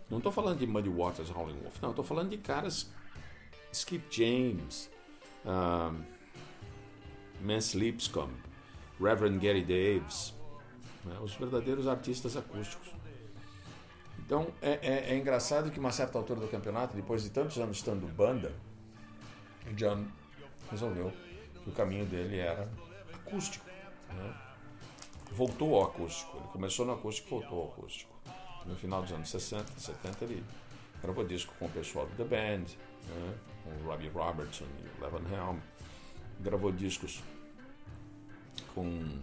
Não 0.09 0.17
estou 0.17 0.31
falando 0.31 0.59
de 0.59 0.67
Muddy 0.67 0.89
Waters, 0.89 1.29
Howling 1.29 1.57
Wolf, 1.61 1.81
não, 1.81 1.91
estou 1.91 2.03
falando 2.03 2.29
de 2.29 2.37
caras 2.37 2.91
Skip 3.71 4.03
James, 4.09 4.89
um, 5.45 6.03
Mance 7.41 7.77
Lipscomb, 7.77 8.31
Reverend 9.01 9.39
Gary 9.39 9.63
Davis, 9.63 10.33
né, 11.03 11.17
os 11.21 11.33
verdadeiros 11.35 11.87
artistas 11.87 12.37
acústicos. 12.37 12.89
Então 14.19 14.47
é, 14.61 14.79
é, 14.81 15.11
é, 15.11 15.17
engraçado 15.17 15.71
que 15.71 15.79
uma 15.79 15.91
certa 15.91 16.17
altura 16.17 16.39
do 16.39 16.47
campeonato, 16.47 16.95
depois 16.95 17.23
de 17.23 17.29
tantos 17.29 17.57
anos 17.57 17.77
estando 17.77 18.07
banda, 18.07 18.53
o 19.69 19.73
John 19.73 20.05
resolveu 20.69 21.11
que 21.63 21.69
o 21.69 21.73
caminho 21.73 22.05
dele 22.05 22.37
era 22.37 22.69
acústico. 23.13 23.65
Né? 24.09 24.33
Voltou 25.31 25.75
ao 25.75 25.83
acústico. 25.83 26.37
Ele 26.37 26.47
começou 26.47 26.85
no 26.85 26.93
acústico 26.93 27.29
voltou 27.29 27.61
ao 27.61 27.67
acústico. 27.69 28.11
No 28.65 28.75
final 28.75 29.01
dos 29.01 29.11
anos 29.11 29.29
60, 29.29 29.79
70, 29.79 30.23
ele 30.25 30.43
gravou 31.01 31.25
disco 31.25 31.53
com 31.57 31.65
o 31.65 31.69
pessoal 31.69 32.05
do 32.05 32.15
The 32.15 32.23
Band, 32.23 32.65
né? 33.07 33.33
com 33.63 33.69
o 33.69 33.89
Robbie 33.89 34.09
Robertson 34.09 34.65
e 34.65 35.01
o 35.01 35.03
Levin 35.03 35.33
Helm. 35.33 35.57
Gravou 36.39 36.71
discos 36.71 37.21
com, 38.73 39.21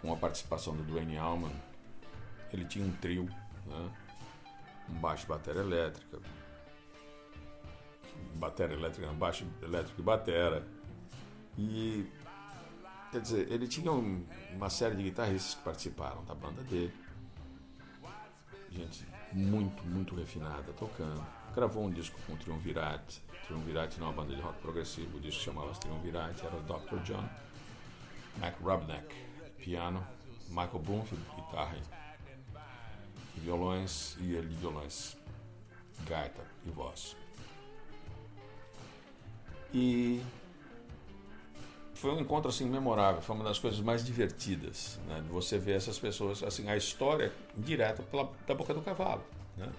com 0.00 0.12
a 0.12 0.16
participação 0.16 0.76
do 0.76 0.82
Dwayne 0.82 1.16
Allman. 1.16 1.54
Ele 2.52 2.64
tinha 2.64 2.84
um 2.84 2.92
trio, 2.92 3.24
né? 3.66 3.90
um 4.88 4.94
baixo 4.94 5.26
bateria 5.26 5.60
elétrica, 5.60 6.18
bateria 8.34 8.76
elétrica, 8.76 9.12
baixo 9.12 9.46
elétrico 9.62 10.00
e 10.00 10.04
batera. 10.04 10.66
E 11.58 12.06
quer 13.10 13.20
dizer, 13.20 13.50
ele 13.50 13.66
tinha 13.66 13.90
um, 13.90 14.24
uma 14.52 14.70
série 14.70 14.94
de 14.94 15.02
guitarristas 15.02 15.54
que 15.54 15.62
participaram 15.62 16.24
da 16.24 16.34
banda 16.34 16.62
dele. 16.62 16.94
Gente 18.70 19.16
muito, 19.32 19.82
muito 19.84 20.14
refinada 20.14 20.72
tocando. 20.72 21.24
Gravou 21.56 21.86
um 21.86 21.90
disco 21.90 22.20
com 22.26 22.34
o 22.34 22.36
Triunvirate, 22.36 23.22
Triunvirate 23.46 23.98
não 23.98 24.08
uma 24.08 24.12
banda 24.12 24.34
de 24.34 24.42
rock 24.42 24.60
progressivo, 24.60 25.16
o 25.16 25.20
disco 25.20 25.42
chamava-se 25.42 25.80
Triunvirate, 25.80 26.44
era 26.44 26.54
o 26.54 26.60
Dr. 26.60 26.98
John, 27.02 27.26
Mac 28.36 28.60
Rubneck, 28.60 29.14
piano, 29.56 30.06
Michael 30.50 30.80
Bloomfield, 30.80 31.24
guitarra 31.34 31.78
e 33.34 33.40
violões, 33.40 34.18
e 34.20 34.34
ele 34.34 34.54
violões, 34.56 35.16
gaita 36.06 36.44
e 36.66 36.68
voz. 36.68 37.16
E 39.72 40.22
foi 41.94 42.10
um 42.10 42.20
encontro 42.20 42.50
assim 42.50 42.66
memorável, 42.68 43.22
foi 43.22 43.34
uma 43.34 43.44
das 43.44 43.58
coisas 43.58 43.80
mais 43.80 44.04
divertidas, 44.04 45.00
né, 45.06 45.24
você 45.30 45.58
ver 45.58 45.76
essas 45.76 45.98
pessoas, 45.98 46.42
assim, 46.42 46.68
a 46.68 46.76
história 46.76 47.32
direta 47.56 48.02
pela, 48.02 48.30
da 48.46 48.54
boca 48.54 48.74
do 48.74 48.82
cavalo, 48.82 49.24
né? 49.56 49.72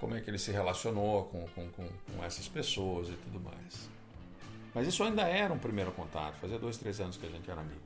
Como 0.00 0.14
é 0.14 0.20
que 0.20 0.30
ele 0.30 0.38
se 0.38 0.52
relacionou 0.52 1.24
com, 1.24 1.46
com, 1.48 1.68
com, 1.70 1.88
com, 1.88 2.24
essas 2.24 2.48
pessoas 2.48 3.08
e 3.08 3.12
tudo 3.12 3.40
mais. 3.40 3.90
Mas 4.74 4.86
isso 4.86 5.02
ainda 5.02 5.22
era 5.22 5.52
um 5.52 5.58
primeiro 5.58 5.90
contato, 5.92 6.36
fazia 6.36 6.58
dois, 6.58 6.76
três 6.76 7.00
anos 7.00 7.16
que 7.16 7.26
a 7.26 7.30
gente 7.30 7.50
era 7.50 7.60
amigo. 7.60 7.80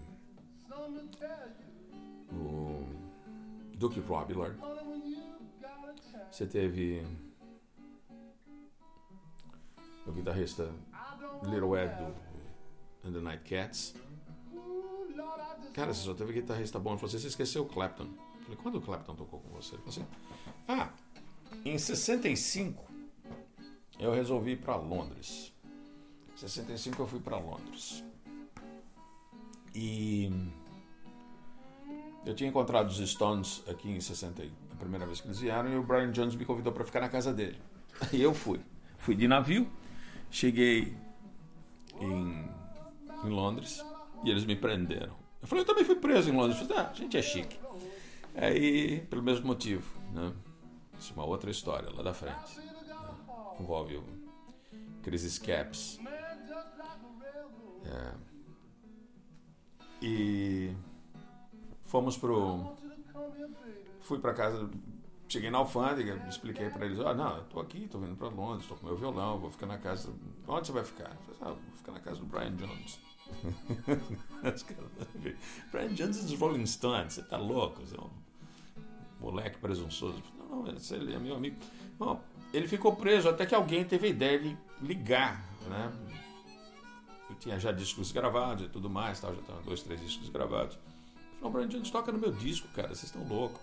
o 2.33 2.87
Duke 3.77 4.01
Robillard. 4.01 4.59
Você 6.31 6.47
teve 6.47 7.07
o 10.07 10.13
guitarrista 10.13 10.73
Little 11.45 11.77
Ed 11.77 11.95
do 11.97 13.09
And 13.09 13.13
the 13.13 13.21
Night 13.21 13.45
Cats. 13.45 13.95
Cara, 15.73 15.95
você 15.95 16.05
só 16.05 16.15
teve 16.15 16.33
guitarrista 16.33 16.79
bom. 16.79 16.91
Ele 16.91 16.99
falou 16.99 17.09
assim, 17.09 17.19
você 17.19 17.29
esqueceu 17.29 17.63
o 17.63 17.67
Clapton. 17.67 18.05
Eu 18.05 18.43
falei, 18.43 18.57
quando 18.63 18.79
o 18.79 18.81
Clapton 18.81 19.15
tocou 19.15 19.41
com 19.41 19.49
você? 19.51 19.75
Ele 19.75 19.83
falou 19.83 19.91
assim, 19.91 20.07
ah, 20.67 20.91
em 21.65 21.79
65 21.79 22.85
eu 23.99 24.13
resolvi 24.13 24.53
ir 24.53 24.57
para 24.57 24.77
Londres. 24.77 25.53
Em 26.35 26.37
65 26.37 27.03
eu 27.03 27.07
fui 27.07 27.21
para 27.21 27.39
Londres. 27.39 28.05
E 29.75 30.31
eu 32.27 32.35
tinha 32.35 32.49
encontrado 32.49 32.89
os 32.89 32.99
Stones 32.99 33.63
aqui 33.69 33.91
em 33.91 34.01
60, 34.01 34.43
a 34.43 34.77
primeira 34.77 35.07
vez 35.07 35.21
que 35.21 35.27
eles 35.27 35.39
vieram, 35.39 35.71
e 35.71 35.77
o 35.77 35.83
Brian 35.83 36.11
Jones 36.11 36.35
me 36.35 36.45
convidou 36.45 36.73
para 36.73 36.85
ficar 36.85 37.01
na 37.01 37.09
casa 37.09 37.33
dele. 37.33 37.59
E 38.13 38.23
eu 38.23 38.33
fui. 38.33 38.61
Fui 38.97 39.15
de 39.15 39.27
navio, 39.27 39.69
cheguei 40.31 40.97
em 42.01 42.49
em 43.25 43.31
Londres 43.31 43.85
e 44.25 44.31
eles 44.31 44.45
me 44.45 44.57
prenderam. 44.57 45.17
Eu 45.41 45.49
falei, 45.49 45.63
eu 45.63 45.67
também 45.67 45.85
fui 45.85 45.97
preso 45.97 46.31
em 46.31 46.37
Londres. 46.37 46.61
Eu 46.61 46.67
falei, 46.67 46.83
ah, 46.83 46.91
a 46.91 46.95
gente 46.95 47.17
é 47.17 47.23
chique. 47.23 47.59
Aí, 48.35 49.01
pelo 49.07 49.23
mesmo 49.23 49.47
motivo, 49.47 49.99
né? 50.13 50.33
Isso 50.99 51.13
é 51.13 51.17
uma 51.17 51.25
outra 51.25 51.51
história 51.51 51.89
lá 51.93 52.03
da 52.03 52.13
frente. 52.13 52.57
Né? 52.57 52.65
Envolve 53.61 53.97
o 53.97 54.05
Crisis 55.03 55.39
Caps. 55.39 55.99
É. 57.85 58.15
E 60.03 60.73
fomos 61.89 62.17
pro. 62.17 62.77
Fui 64.01 64.21
para 64.21 64.33
casa, 64.33 64.71
cheguei 65.27 65.51
na 65.51 65.59
alfândega, 65.59 66.25
expliquei 66.29 66.71
para 66.71 66.87
eles: 66.87 67.01
ah, 67.01 67.13
não, 67.13 67.37
eu 67.37 67.45
tô 67.45 67.61
aqui, 67.61 67.87
tô 67.89 67.99
vindo 67.99 68.17
para 68.17 68.29
Londres, 68.29 68.69
tô 68.69 68.77
com 68.77 68.87
meu 68.87 68.97
violão, 68.97 69.39
vou 69.39 69.51
ficar 69.51 69.67
na 69.67 69.77
casa. 69.79 70.15
Onde 70.47 70.69
você 70.69 70.73
vai 70.73 70.85
ficar? 70.85 71.11
Eu 71.11 71.35
falei, 71.35 71.39
ah, 71.41 71.49
vou 71.49 71.77
ficar 71.77 71.93
na 71.93 72.01
casa 72.01 72.21
do 72.21 72.27
Brian 72.27 72.57
Jones. 72.57 73.01
Brian 75.71 75.95
Jones 75.95 76.25
dos 76.25 76.39
Rolling 76.39 76.67
Stones, 76.67 77.15
você 77.15 77.23
tá 77.23 77.37
louco? 77.37 77.85
Você 77.85 77.97
é 77.97 78.01
um 78.01 78.11
moleque 79.21 79.59
presunçoso. 79.59 80.23
Não, 80.39 80.63
não, 80.63 80.69
ele 80.69 81.15
é 81.15 81.19
meu 81.19 81.37
amigo. 81.37 81.57
Bom, 81.99 82.23
ele 82.53 82.69
ficou 82.69 82.97
preso 82.97 83.29
até 83.29 83.45
que 83.45 83.55
alguém 83.55 83.85
teve 83.85 84.07
a 84.07 84.11
ideia 84.11 84.39
de 84.39 84.57
ligar, 84.81 85.45
né? 85.69 85.93
Eu 87.29 87.37
tinha 87.37 87.59
já 87.59 87.71
discos 87.71 88.11
gravados 88.11 88.65
e 88.65 88.71
tudo 88.71 88.89
mais, 88.89 89.21
tal, 89.21 89.35
já 89.35 89.41
estavam 89.41 89.63
dois, 89.63 89.83
três 89.83 90.01
discos 90.01 90.31
gravados. 90.31 90.79
Falei, 91.41 91.53
Brian 91.53 91.69
Jones 91.69 91.91
toca 91.91 92.13
no 92.13 92.19
meu 92.19 92.33
disco, 92.33 92.69
cara, 92.75 92.89
vocês 92.89 93.05
estão 93.05 93.27
loucos. 93.27 93.61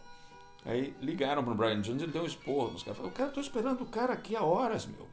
Aí 0.65 0.95
ligaram 1.01 1.43
pro 1.43 1.53
Brian 1.53 1.81
Jones, 1.81 2.01
ele 2.01 2.11
deu 2.11 2.23
um 2.23 2.25
esporro 2.25 2.71
nos 2.71 2.83
caras. 2.83 2.97
Falei, 2.97 3.11
cara, 3.11 3.31
tô 3.31 3.39
esperando 3.39 3.81
o 3.81 3.85
cara 3.85 4.13
aqui 4.13 4.35
há 4.35 4.43
horas, 4.43 4.85
meu. 4.85 5.07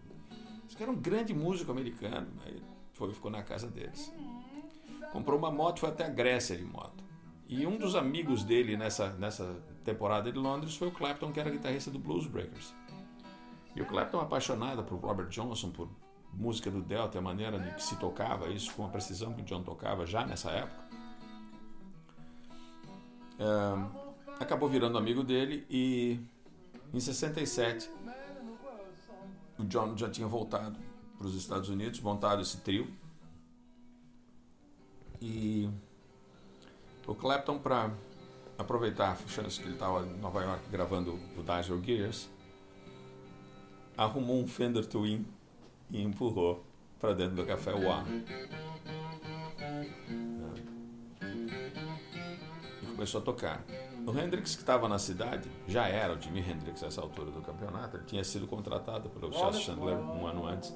Esse 0.66 0.76
cara 0.76 0.90
é 0.90 0.94
um 0.94 0.98
grande 0.98 1.34
músico 1.34 1.70
americano. 1.70 2.28
Aí 2.46 2.62
foi, 2.92 3.12
ficou 3.12 3.30
na 3.30 3.42
casa 3.42 3.68
deles. 3.68 4.12
Comprou 5.12 5.38
uma 5.38 5.50
moto, 5.50 5.80
foi 5.80 5.90
até 5.90 6.06
a 6.06 6.08
Grécia 6.08 6.56
de 6.56 6.64
moto. 6.64 7.04
E 7.46 7.66
um 7.66 7.76
dos 7.76 7.94
amigos 7.94 8.44
dele 8.44 8.78
nessa, 8.78 9.10
nessa 9.10 9.62
temporada 9.84 10.32
de 10.32 10.38
Londres 10.38 10.74
foi 10.74 10.88
o 10.88 10.92
Clapton, 10.92 11.30
que 11.32 11.38
era 11.38 11.50
guitarrista 11.50 11.90
do 11.90 11.98
Blues 11.98 12.26
Breakers. 12.26 12.74
E 13.76 13.82
o 13.82 13.86
Clapton, 13.86 14.20
apaixonado 14.20 14.82
por 14.84 14.98
Robert 14.98 15.28
Johnson, 15.28 15.70
por 15.70 15.90
música 16.32 16.70
do 16.70 16.80
Delta, 16.80 17.18
a 17.18 17.22
maneira 17.22 17.58
de 17.58 17.74
que 17.74 17.82
se 17.82 17.96
tocava 17.96 18.48
isso, 18.48 18.72
com 18.72 18.86
a 18.86 18.88
precisão 18.88 19.34
que 19.34 19.42
o 19.42 19.44
John 19.44 19.62
tocava 19.62 20.06
já 20.06 20.24
nessa 20.24 20.50
época, 20.50 20.82
é, 23.42 24.42
acabou 24.42 24.68
virando 24.68 24.96
amigo 24.96 25.22
dele 25.22 25.66
e 25.68 26.20
em 26.94 27.00
67 27.00 27.90
o 29.58 29.64
John 29.64 29.96
já 29.96 30.08
tinha 30.08 30.26
voltado 30.26 30.78
para 31.18 31.26
os 31.26 31.34
Estados 31.34 31.68
Unidos, 31.68 32.00
montado 32.00 32.42
esse 32.42 32.56
trio. 32.58 32.88
E 35.20 35.68
o 37.06 37.14
Clapton, 37.14 37.58
para 37.58 37.92
aproveitar 38.58 39.12
a 39.12 39.28
chance 39.28 39.60
que 39.60 39.66
ele 39.66 39.74
estava 39.74 40.04
em 40.04 40.18
Nova 40.18 40.42
York 40.42 40.68
gravando 40.70 41.18
o 41.36 41.42
Dazzle 41.42 41.80
Gears, 41.82 42.28
arrumou 43.96 44.42
um 44.42 44.48
Fender 44.48 44.86
Twin 44.86 45.24
e 45.90 46.02
empurrou 46.02 46.64
para 46.98 47.14
dentro 47.14 47.36
do 47.36 47.46
café 47.46 47.72
Wah. 47.72 48.04
E 48.08 48.71
começou 53.02 53.20
a 53.20 53.24
tocar. 53.24 53.64
O 54.06 54.16
Hendrix, 54.16 54.54
que 54.54 54.60
estava 54.60 54.88
na 54.88 54.98
cidade, 54.98 55.48
já 55.66 55.88
era 55.88 56.14
o 56.14 56.20
Jimi 56.20 56.40
Hendrix 56.40 56.82
nessa 56.82 57.00
altura 57.00 57.32
do 57.32 57.40
campeonato. 57.40 57.96
Ele 57.96 58.04
tinha 58.04 58.22
sido 58.22 58.46
contratado 58.46 59.08
pelo 59.10 59.32
Chas 59.32 59.60
Chandler 59.60 59.96
um 59.96 60.24
ano 60.26 60.46
antes, 60.46 60.72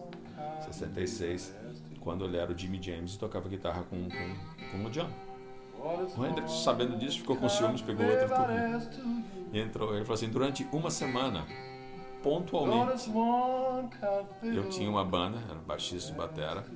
66, 0.64 1.54
quando 2.00 2.24
ele 2.24 2.36
era 2.36 2.50
o 2.50 2.58
Jimmy 2.58 2.82
James 2.82 3.14
e 3.14 3.18
tocava 3.18 3.48
guitarra 3.48 3.84
com, 3.84 4.08
com, 4.08 4.70
com 4.72 4.84
o 4.84 4.90
John. 4.90 5.08
O 6.16 6.26
Hendrix, 6.26 6.50
sabendo 6.64 6.96
disso, 6.96 7.20
ficou 7.20 7.36
com 7.36 7.48
ciúmes, 7.48 7.80
pegou 7.80 8.04
outro 8.04 8.28
turno. 8.28 9.22
E 9.52 9.60
entrou. 9.60 9.94
Ele 9.94 10.04
falou 10.04 10.14
assim: 10.14 10.28
durante 10.28 10.66
uma 10.72 10.90
semana, 10.90 11.46
pontualmente, 12.24 13.08
eu 14.42 14.68
tinha 14.68 14.90
uma 14.90 15.04
banda, 15.04 15.38
era 15.48 15.60
baixista 15.60 16.10
de 16.10 16.18
batera. 16.18 16.66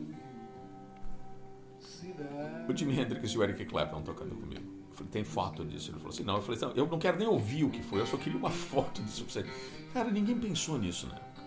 O 2.69 2.77
Jimi 2.77 3.01
Hendrix 3.01 3.31
e 3.31 3.39
o 3.39 3.43
Eric 3.43 3.65
Clapton 3.65 4.03
tocando 4.03 4.37
comigo. 4.37 4.70
Falei, 5.01 5.11
tem 5.11 5.25
foto 5.25 5.65
disso? 5.65 5.91
Ele 5.91 5.99
falou 5.99 6.13
assim, 6.13 6.25
não. 6.25 6.37
Eu 6.37 6.43
falei, 6.43 6.61
não, 6.61 6.71
eu 6.73 6.87
não 6.87 6.99
quero 6.99 7.19
nem 7.19 7.27
ouvir 7.27 7.65
o 7.65 7.71
que 7.71 7.83
foi, 7.83 8.01
eu 8.01 8.07
só 8.07 8.17
queria 8.17 8.39
uma 8.39 8.51
foto 8.51 9.03
disso. 9.03 9.23
Eu 9.23 9.29
falei, 9.29 9.51
cara, 9.93 10.11
ninguém 10.11 10.39
pensou 10.39 10.79
nisso 10.79 11.07
época. 11.07 11.43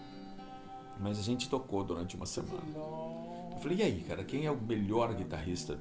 Mas 1.00 1.20
a 1.20 1.22
gente 1.22 1.50
tocou 1.50 1.84
durante 1.84 2.16
uma 2.16 2.26
semana. 2.26 2.62
Eu 2.76 3.58
falei, 3.60 3.78
e 3.78 3.84
aí, 3.84 4.02
cara, 4.02 4.24
quem 4.24 4.46
é 4.46 4.52
o 4.52 4.60
melhor 4.60 5.14
guitarrista 5.14 5.80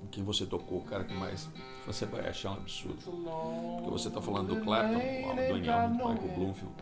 com 0.00 0.06
quem 0.06 0.24
você 0.24 0.46
tocou, 0.46 0.78
o 0.78 0.84
cara 0.84 1.04
que 1.04 1.14
mais 1.14 1.48
você 1.86 2.06
vai 2.06 2.28
achar 2.28 2.52
um 2.52 2.54
absurdo. 2.54 2.98
Porque 3.76 3.90
você 3.90 4.08
está 4.08 4.20
falando 4.20 4.54
do 4.54 4.60
Clapton, 4.62 4.98
do 4.98 5.36
Daniel, 5.36 5.88
do 5.88 5.94
Michael 5.94 6.34
Bloomfield 6.34 6.74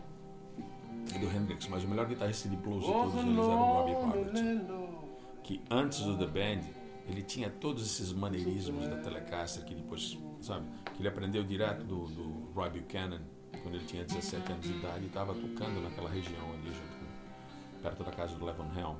e 1.15 1.19
do 1.19 1.25
Hendrix, 1.27 1.67
mas 1.67 1.83
o 1.83 1.87
melhor 1.87 2.07
guitarrista 2.07 2.49
de 2.49 2.55
blues 2.55 2.83
de 2.83 2.91
todos 2.91 3.13
eles 3.15 3.37
era 3.37 3.45
o 3.45 3.73
Robbie 3.73 3.93
Robert, 3.93 5.05
que 5.43 5.61
antes 5.69 5.99
do 6.01 6.17
The 6.17 6.25
Band 6.25 6.84
ele 7.07 7.21
tinha 7.21 7.49
todos 7.49 7.85
esses 7.85 8.11
maneirismos 8.11 8.87
da 8.87 8.97
Telecaster 8.97 9.63
que 9.63 9.75
depois, 9.75 10.17
sabe, 10.41 10.65
que 10.93 11.01
ele 11.01 11.07
aprendeu 11.07 11.43
direto 11.43 11.83
do, 11.83 12.05
do 12.07 12.51
Roy 12.53 12.69
Buchanan 12.69 13.21
quando 13.61 13.75
ele 13.75 13.85
tinha 13.85 14.03
17 14.03 14.51
anos 14.51 14.65
de 14.65 14.73
idade 14.73 15.03
e 15.03 15.07
estava 15.07 15.33
tocando 15.33 15.81
naquela 15.81 16.09
região 16.09 16.53
ali, 16.53 16.67
junto, 16.67 17.81
perto 17.81 18.03
da 18.03 18.11
casa 18.11 18.35
do 18.35 18.45
Levon 18.45 18.69
Helm, 18.75 18.95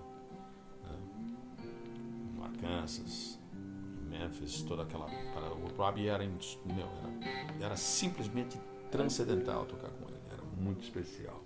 né, 0.84 0.98
no 2.36 2.44
Arkansas, 2.44 3.40
Memphis, 4.10 4.62
toda 4.62 4.84
aquela. 4.84 5.06
O 5.06 5.76
Robbie 5.76 6.08
era, 6.08 6.24
meu, 6.24 6.90
era, 7.20 7.66
era 7.66 7.76
simplesmente 7.76 8.60
transcendental 8.92 9.66
tocar 9.66 9.90
com 9.90 10.08
ele, 10.08 10.22
era 10.32 10.44
muito 10.58 10.84
especial. 10.84 11.42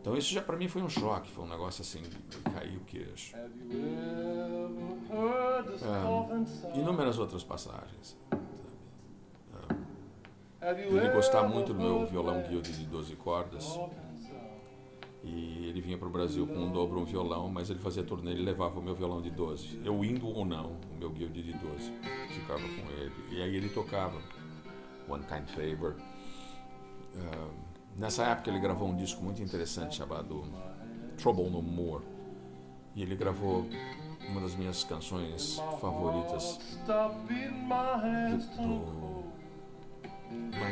Então 0.00 0.16
isso 0.16 0.32
já 0.32 0.42
para 0.42 0.56
mim 0.56 0.68
foi 0.68 0.82
um 0.82 0.88
choque, 0.88 1.30
foi 1.30 1.44
um 1.44 1.48
negócio 1.48 1.82
assim, 1.82 2.02
caiu 2.52 2.78
o 2.78 2.84
queixo. 2.84 3.34
É, 5.14 6.78
inúmeras 6.78 7.18
outras 7.18 7.42
passagens. 7.42 8.16
É, 10.60 10.86
ele 10.86 11.10
gostava 11.10 11.46
muito 11.46 11.74
do 11.74 11.80
meu 11.80 12.06
violão 12.06 12.42
guilde 12.42 12.72
de 12.72 12.86
12 12.86 13.16
cordas. 13.16 13.78
E 15.22 15.68
ele 15.68 15.80
vinha 15.80 15.96
para 15.96 16.06
o 16.06 16.10
Brasil 16.10 16.46
com 16.46 16.54
um 16.54 16.70
dobro, 16.70 17.00
um 17.00 17.04
violão, 17.04 17.48
mas 17.48 17.70
ele 17.70 17.78
fazia 17.78 18.02
turnê 18.02 18.32
e 18.32 18.42
levava 18.42 18.78
o 18.78 18.82
meu 18.82 18.94
violão 18.94 19.22
de 19.22 19.30
12. 19.30 19.80
Eu 19.82 20.04
indo 20.04 20.26
ou 20.28 20.44
não, 20.44 20.76
o 20.94 20.98
meu 20.98 21.10
guild 21.10 21.42
de 21.42 21.52
12. 21.52 21.92
Ficava 22.28 22.60
com 22.60 22.90
ele. 22.92 23.12
E 23.30 23.42
aí 23.42 23.56
ele 23.56 23.70
tocava 23.70 24.20
One 25.08 25.24
Kind 25.24 25.48
Favor. 25.48 25.96
Uh, 27.14 27.50
nessa 27.96 28.24
época 28.24 28.50
ele 28.50 28.58
gravou 28.58 28.88
um 28.88 28.96
disco 28.96 29.22
muito 29.22 29.42
interessante 29.42 29.96
chamado 29.96 30.44
Trouble 31.16 31.48
No 31.48 31.62
More. 31.62 32.04
E 32.94 33.02
ele 33.02 33.16
gravou 33.16 33.66
uma 34.28 34.40
das 34.40 34.54
minhas 34.54 34.84
canções 34.84 35.56
favoritas 35.80 36.58
do, 36.86 37.08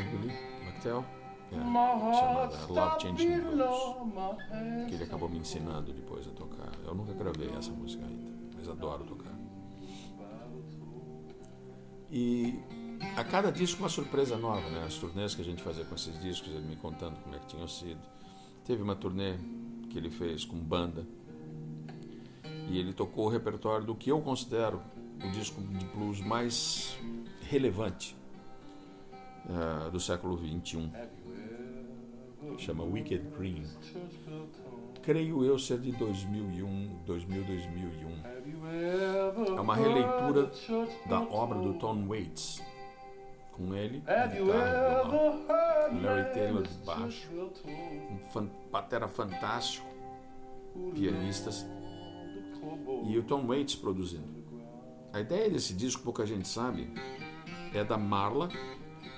Billy 0.09 0.33
McTell 0.63 1.05
é, 1.51 1.55
chamada 1.55 2.65
Love 2.67 3.01
Changing 3.01 3.41
Blues, 3.41 4.87
que 4.87 4.95
ele 4.95 5.03
acabou 5.03 5.29
me 5.29 5.37
ensinando 5.37 5.93
depois 5.93 6.27
a 6.27 6.31
tocar. 6.31 6.71
Eu 6.83 6.95
nunca 6.95 7.13
gravei 7.13 7.49
essa 7.57 7.71
música 7.71 8.05
ainda, 8.05 8.31
mas 8.55 8.67
adoro 8.67 9.03
tocar. 9.03 9.33
E 12.11 12.59
a 13.15 13.23
cada 13.23 13.51
disco 13.51 13.79
uma 13.79 13.89
surpresa 13.89 14.37
nova, 14.37 14.67
né? 14.69 14.83
As 14.85 14.95
turnês 14.95 15.35
que 15.35 15.41
a 15.41 15.45
gente 15.45 15.61
fazia 15.61 15.83
com 15.85 15.95
esses 15.95 16.19
discos, 16.21 16.49
ele 16.51 16.67
me 16.67 16.75
contando 16.75 17.19
como 17.21 17.35
é 17.35 17.39
que 17.39 17.47
tinham 17.47 17.67
sido. 17.67 18.01
Teve 18.65 18.81
uma 18.81 18.95
turnê 18.95 19.35
que 19.89 19.97
ele 19.97 20.09
fez 20.09 20.45
com 20.45 20.57
banda 20.57 21.05
e 22.69 22.79
ele 22.79 22.93
tocou 22.93 23.25
o 23.25 23.29
repertório 23.29 23.85
do 23.85 23.95
que 23.95 24.09
eu 24.09 24.21
considero 24.21 24.81
o 25.23 25.31
disco 25.31 25.61
de 25.61 25.85
blues 25.87 26.19
mais 26.19 26.97
relevante 27.49 28.15
uh, 29.45 29.91
do 29.91 29.99
século 29.99 30.37
XXI 30.37 30.89
chama 32.57 32.83
Wicked 32.83 33.23
Green. 33.37 33.63
Creio 35.01 35.43
eu 35.43 35.59
ser 35.59 35.79
de 35.79 35.91
2001, 35.91 36.99
2000, 37.05 37.43
2001. 37.43 39.57
É 39.57 39.61
uma 39.61 39.75
releitura 39.75 40.49
da 41.07 41.21
obra 41.21 41.59
do 41.59 41.73
Tom 41.73 42.07
Waits. 42.07 42.63
Com 43.51 43.75
ele, 43.75 43.99
guitarra, 43.99 45.03
Larry 46.01 46.33
Taylor 46.33 46.63
de 46.63 46.73
baixo, 46.83 47.29
um 48.09 48.17
fan, 48.31 48.49
batera 48.71 49.07
fantástico, 49.07 49.85
pianistas, 50.95 51.63
e 53.07 53.17
o 53.17 53.23
Tom 53.23 53.45
Waits 53.47 53.75
produzindo. 53.75 54.43
A 55.11 55.19
ideia 55.19 55.49
desse 55.49 55.73
disco, 55.73 56.03
pouca 56.03 56.25
gente 56.25 56.47
sabe, 56.47 56.91
é 57.73 57.83
da 57.83 57.97
Marla, 57.97 58.49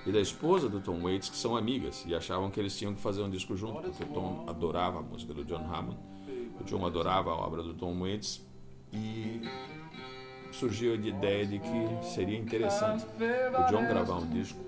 e 0.06 0.12
da 0.12 0.20
esposa 0.20 0.70
do 0.70 0.80
Tom 0.80 1.02
Waits, 1.02 1.30
que 1.30 1.38
são 1.38 1.58
amigas, 1.58 2.04
e 2.06 2.14
achavam 2.14 2.52
que 2.52 2.60
eles 2.60 2.78
tinham 2.78 2.94
que 2.94 3.02
fazer 3.02 3.24
um 3.24 3.30
disco 3.30 3.56
junto, 3.56 3.82
porque 3.82 4.04
o 4.04 4.08
Tom 4.08 4.46
adorava 4.48 5.00
a 5.00 5.02
música 5.02 5.34
do 5.34 5.44
John 5.44 5.66
Hammond, 5.66 5.98
o 6.60 6.64
John 6.64 6.86
adorava 6.86 7.32
a 7.32 7.36
obra 7.36 7.64
do 7.64 7.74
Tom 7.74 8.00
Waits, 8.02 8.46
E 8.94 9.42
surgiu 10.52 10.94
a 10.94 10.96
ideia 10.96 11.46
de 11.46 11.60
que 11.60 12.06
seria 12.06 12.38
interessante 12.38 13.06
o 13.06 13.72
John 13.72 13.86
gravar 13.88 14.18
um 14.20 14.30
disco 14.30 14.60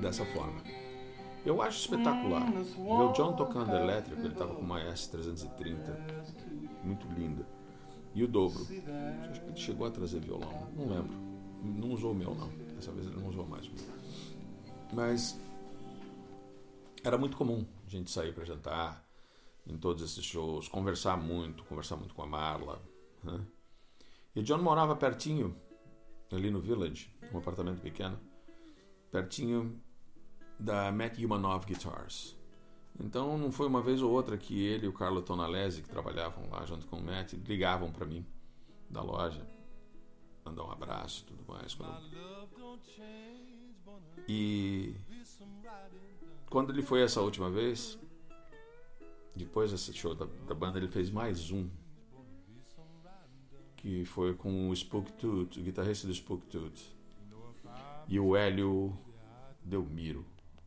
dessa 0.00 0.24
forma. 0.26 0.62
Eu 1.46 1.60
acho 1.62 1.78
espetacular. 1.80 2.50
Ver 2.50 2.82
o 2.82 3.12
John 3.12 3.34
tocando 3.34 3.74
elétrico, 3.74 4.20
ele 4.20 4.32
estava 4.32 4.54
com 4.54 4.62
uma 4.62 4.80
S330, 4.80 5.96
muito 6.84 7.06
linda. 7.08 7.46
E 8.14 8.22
o 8.22 8.28
dobro. 8.28 8.60
Acho 9.30 9.40
que 9.40 9.46
ele 9.48 9.56
chegou 9.56 9.86
a 9.86 9.90
trazer 9.90 10.20
violão, 10.20 10.70
não 10.76 10.88
lembro. 10.88 11.24
Não 11.62 11.90
usou 11.90 12.12
o 12.12 12.14
meu, 12.14 12.34
não. 12.34 12.48
Dessa 12.76 12.92
vez 12.92 13.06
ele 13.06 13.16
não 13.16 13.28
usou 13.28 13.46
mais 13.46 13.66
o 13.66 13.72
meu. 13.72 13.84
Mas 14.92 15.40
era 17.02 17.18
muito 17.18 17.36
comum 17.36 17.66
a 17.86 17.88
gente 17.88 18.10
sair 18.10 18.32
para 18.32 18.44
jantar 18.44 19.04
em 19.66 19.76
todos 19.76 20.02
esses 20.02 20.24
shows, 20.24 20.68
conversar 20.68 21.16
muito, 21.16 21.64
conversar 21.64 21.96
muito 21.96 22.14
com 22.14 22.22
a 22.22 22.26
Marla. 22.26 22.82
Né? 23.22 23.40
E 24.34 24.40
o 24.40 24.42
John 24.42 24.58
morava 24.58 24.94
pertinho, 24.94 25.56
ali 26.30 26.50
no 26.50 26.60
Village, 26.60 27.10
um 27.32 27.38
apartamento 27.38 27.80
pequeno, 27.80 28.18
pertinho 29.10 29.80
da 30.58 30.92
Matt 30.92 31.18
Humanov 31.18 31.64
Guitars. 31.64 32.36
Então 32.98 33.36
não 33.36 33.50
foi 33.50 33.66
uma 33.66 33.82
vez 33.82 34.00
ou 34.00 34.10
outra 34.10 34.36
que 34.36 34.64
ele 34.64 34.86
e 34.86 34.88
o 34.88 34.92
Carlo 34.92 35.20
Tonalese, 35.20 35.82
que 35.82 35.88
trabalhavam 35.88 36.48
lá 36.50 36.64
junto 36.64 36.86
com 36.86 36.96
o 36.96 37.02
Matt, 37.02 37.32
ligavam 37.32 37.90
para 37.90 38.06
mim 38.06 38.24
da 38.88 39.02
loja, 39.02 39.44
mandar 40.44 40.64
um 40.64 40.70
abraço 40.70 41.22
e 41.22 41.24
tudo 41.24 41.44
mais. 41.46 41.74
Quando... 41.74 41.90
E 44.28 44.96
quando 46.48 46.70
ele 46.70 46.82
foi 46.82 47.02
essa 47.02 47.20
última 47.20 47.50
vez, 47.50 47.98
depois 49.34 49.72
desse 49.72 49.92
show 49.92 50.14
da, 50.14 50.26
da 50.46 50.54
banda, 50.54 50.78
ele 50.78 50.88
fez 50.88 51.10
mais 51.10 51.50
um 51.50 51.68
que 53.76 54.04
foi 54.06 54.34
com 54.34 54.70
o 54.70 54.72
Spook 54.74 55.12
Tooth, 55.12 55.58
o 55.58 55.62
guitarrista 55.62 56.06
do 56.06 56.14
Spook 56.14 56.46
Tooth, 56.46 56.94
e 58.08 58.18
o 58.18 58.34
Hélio 58.34 58.96
Delmiro. 59.62 60.24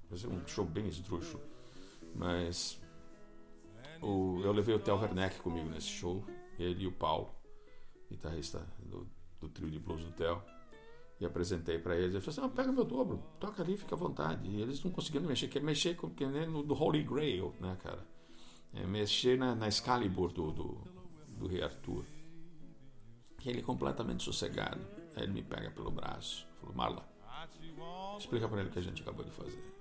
Vai 0.07 0.19
ser 0.19 0.27
um 0.27 0.45
show 0.45 0.63
bem 0.63 0.87
esdrúxulo. 0.87 1.41
Mas 2.17 2.81
o, 4.01 4.41
eu 4.43 4.51
levei 4.51 4.75
o 4.75 4.79
Theo 4.79 4.97
Werneck 4.97 5.39
comigo 5.39 5.69
nesse 5.69 5.87
show, 5.87 6.25
ele 6.57 6.83
e 6.83 6.87
o 6.87 6.91
Paulo, 6.91 7.29
guitarrista 8.09 8.67
do, 8.79 9.07
do 9.39 9.47
trio 9.49 9.69
de 9.69 9.79
blues 9.79 10.03
do 10.03 10.11
Theo. 10.11 10.41
E 11.19 11.25
apresentei 11.25 11.79
para 11.79 11.95
eles. 11.95 12.11
Ele 12.13 12.21
falou 12.21 12.45
assim: 12.45 12.53
ah, 12.53 12.55
pega 12.55 12.71
meu 12.71 12.83
dobro, 12.83 13.23
toca 13.39 13.63
ali, 13.63 13.75
fica 13.75 13.95
à 13.95 13.97
vontade. 13.97 14.47
E 14.47 14.61
eles 14.61 14.83
não 14.83 14.91
conseguiam 14.91 15.23
mexer, 15.23 15.47
quer 15.47 15.63
mexer 15.63 15.95
com, 15.95 16.11
que 16.11 16.25
nem 16.25 16.47
no 16.47 16.61
do 16.61 16.75
Holy 16.75 17.03
Grail, 17.03 17.55
né, 17.59 17.75
cara? 17.81 18.05
É 18.73 18.85
mexer 18.85 19.37
na, 19.37 19.55
na 19.55 19.67
Excalibur 19.67 20.31
do, 20.31 20.51
do, 20.51 20.83
do 21.27 21.47
Rei 21.47 21.63
Arthur. 21.63 22.05
E 23.43 23.49
ele 23.49 23.63
completamente 23.63 24.23
sossegado. 24.23 24.85
Aí 25.15 25.23
ele 25.23 25.33
me 25.33 25.41
pega 25.41 25.71
pelo 25.71 25.89
braço, 25.89 26.45
falou: 26.59 26.75
Marla, 26.75 27.09
explica 28.19 28.47
para 28.47 28.59
ele 28.59 28.69
o 28.69 28.71
que 28.71 28.79
a 28.79 28.83
gente 28.83 29.01
acabou 29.01 29.25
de 29.25 29.31
fazer. 29.31 29.73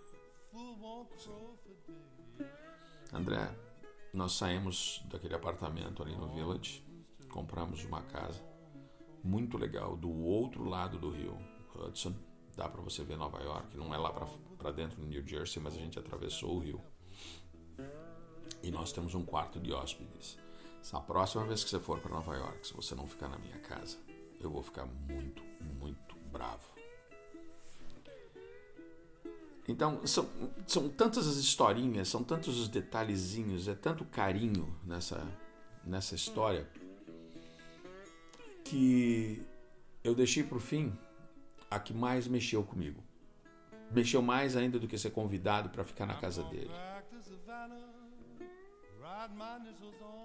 André, 3.12 3.55
nós 4.12 4.33
saímos 4.33 5.03
daquele 5.11 5.35
apartamento 5.35 6.03
ali 6.03 6.16
no 6.16 6.29
Village, 6.29 6.85
compramos 7.31 7.85
uma 7.85 8.03
casa 8.03 8.42
muito 9.23 9.59
legal 9.59 9.97
do 9.97 10.11
outro 10.11 10.64
lado 10.64 10.99
do 10.99 11.11
rio 11.11 11.37
Hudson. 11.75 12.14
Dá 12.57 12.69
para 12.69 12.81
você 12.81 13.05
ver 13.05 13.16
Nova 13.16 13.42
York, 13.42 13.77
não 13.77 13.95
é 13.95 13.99
lá 13.99 14.11
para 14.57 14.71
dentro 14.71 15.01
no 15.01 15.07
New 15.07 15.27
Jersey, 15.27 15.62
mas 15.62 15.75
a 15.75 15.79
gente 15.79 15.99
atravessou 15.99 16.57
o 16.57 16.59
rio. 16.59 16.81
E 18.62 18.71
nós 18.71 18.92
temos 18.92 19.14
um 19.14 19.25
quarto 19.25 19.61
de 19.61 19.73
hóspedes. 19.73 20.38
A 20.92 21.01
próxima 21.01 21.45
vez 21.45 21.64
que 21.64 21.71
você 21.71 21.81
for 21.81 22.01
para 22.01 22.14
Nova 22.14 22.35
York, 22.35 22.66
se 22.66 22.73
você 22.73 22.95
não 22.95 23.07
ficar 23.07 23.29
na 23.29 23.38
minha 23.38 23.59
casa, 23.59 23.99
eu 24.40 24.49
vou 24.49 24.62
ficar 24.62 24.87
muito, 24.87 25.42
muito 25.61 26.16
bravo. 26.33 26.64
Então, 29.68 30.07
são, 30.07 30.29
são 30.66 30.88
tantas 30.88 31.26
as 31.26 31.37
historinhas, 31.37 32.09
são 32.09 32.22
tantos 32.22 32.59
os 32.59 32.68
detalhezinhos, 32.68 33.66
é 33.66 33.74
tanto 33.74 34.05
carinho 34.05 34.76
nessa, 34.85 35.26
nessa 35.85 36.14
história 36.14 36.68
que 38.64 39.42
eu 40.02 40.14
deixei 40.14 40.42
para 40.42 40.57
o 40.57 40.61
fim 40.61 40.96
a 41.70 41.81
que 41.81 41.92
mais 41.92 42.29
mexeu 42.29 42.62
comigo. 42.62 43.02
Mexeu 43.90 44.22
mais 44.22 44.57
ainda 44.57 44.79
do 44.79 44.87
que 44.87 44.98
ser 44.98 45.11
convidado 45.11 45.68
para 45.70 45.85
ficar 45.85 46.07
na 46.07 46.14
casa 46.14 46.42
dele. 46.44 46.70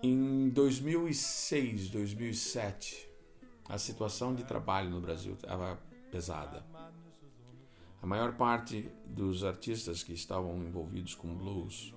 Em 0.03 0.49
2006, 0.49 1.89
2007, 1.89 3.09
a 3.69 3.77
situação 3.77 4.33
de 4.33 4.43
trabalho 4.43 4.89
no 4.89 4.99
Brasil 4.99 5.33
estava 5.33 5.79
pesada. 6.11 6.65
A 8.01 8.07
maior 8.07 8.35
parte 8.35 8.89
dos 9.05 9.43
artistas 9.43 10.01
que 10.01 10.11
estavam 10.13 10.57
envolvidos 10.63 11.13
com 11.13 11.35
blues 11.35 11.93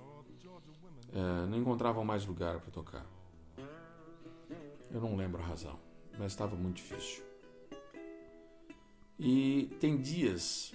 é, 1.11 1.47
não 1.47 1.57
encontravam 1.57 2.05
mais 2.05 2.25
lugar 2.25 2.59
para 2.59 2.71
tocar. 2.71 3.05
Eu 4.91 5.01
não 5.01 5.15
lembro 5.15 5.41
a 5.41 5.45
razão, 5.45 5.79
mas 6.19 6.31
estava 6.31 6.55
muito 6.55 6.77
difícil. 6.77 7.23
E 9.17 9.75
tem 9.79 9.97
dias, 9.97 10.73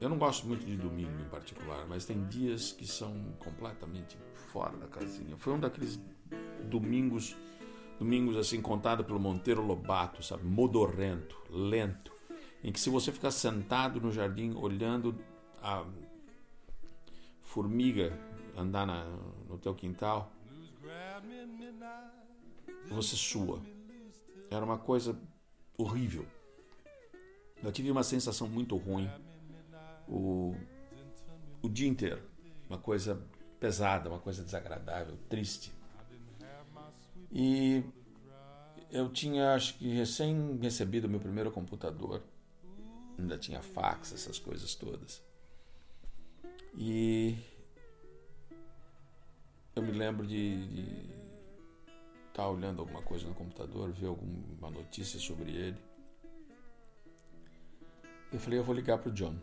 eu 0.00 0.08
não 0.08 0.16
gosto 0.16 0.46
muito 0.46 0.64
de 0.64 0.76
domingo 0.76 1.22
em 1.22 1.28
particular, 1.28 1.84
mas 1.88 2.04
tem 2.04 2.24
dias 2.28 2.70
que 2.70 2.86
são 2.86 3.34
completamente 3.40 4.16
fora 4.52 4.76
da 4.76 4.86
casinha. 4.86 5.36
Foi 5.36 5.54
um 5.54 5.58
daqueles 5.58 5.98
domingos, 6.70 7.36
domingos 7.98 8.36
assim 8.36 8.62
contado 8.62 9.04
pelo 9.04 9.18
Monteiro 9.18 9.66
Lobato, 9.66 10.22
sabe, 10.22 10.44
modorrento, 10.44 11.36
lento 11.50 12.17
em 12.62 12.72
que 12.72 12.80
se 12.80 12.90
você 12.90 13.12
ficar 13.12 13.30
sentado 13.30 14.00
no 14.00 14.10
jardim 14.10 14.54
olhando 14.54 15.18
a 15.62 15.84
formiga 17.42 18.18
andar 18.56 18.86
na, 18.86 19.04
no 19.48 19.58
teu 19.58 19.74
quintal, 19.74 20.30
você 22.88 23.16
sua. 23.16 23.60
Era 24.50 24.64
uma 24.64 24.78
coisa 24.78 25.18
horrível. 25.76 26.26
Eu 27.62 27.72
tive 27.72 27.90
uma 27.90 28.02
sensação 28.02 28.48
muito 28.48 28.76
ruim 28.76 29.10
o, 30.08 30.54
o 31.62 31.68
dia 31.68 31.88
inteiro. 31.88 32.22
Uma 32.68 32.78
coisa 32.78 33.22
pesada, 33.58 34.08
uma 34.08 34.18
coisa 34.18 34.44
desagradável, 34.44 35.16
triste. 35.28 35.72
E 37.30 37.82
eu 38.90 39.08
tinha, 39.08 39.54
acho 39.54 39.76
que, 39.76 39.88
recém 39.88 40.58
recebido 40.60 41.08
meu 41.08 41.20
primeiro 41.20 41.50
computador 41.50 42.22
ainda 43.18 43.36
tinha 43.36 43.60
fax, 43.60 44.12
essas 44.12 44.38
coisas 44.38 44.74
todas. 44.74 45.22
E 46.76 47.36
eu 49.74 49.82
me 49.82 49.90
lembro 49.90 50.26
de 50.26 50.64
estar 52.28 52.44
tá 52.44 52.48
olhando 52.48 52.80
alguma 52.80 53.02
coisa 53.02 53.26
no 53.26 53.34
computador, 53.34 53.90
ver 53.90 54.06
alguma 54.06 54.70
notícia 54.70 55.18
sobre 55.18 55.50
ele. 55.50 55.78
Eu 58.32 58.38
falei, 58.38 58.58
eu 58.58 58.64
vou 58.64 58.74
ligar 58.74 58.98
pro 58.98 59.10
John. 59.10 59.36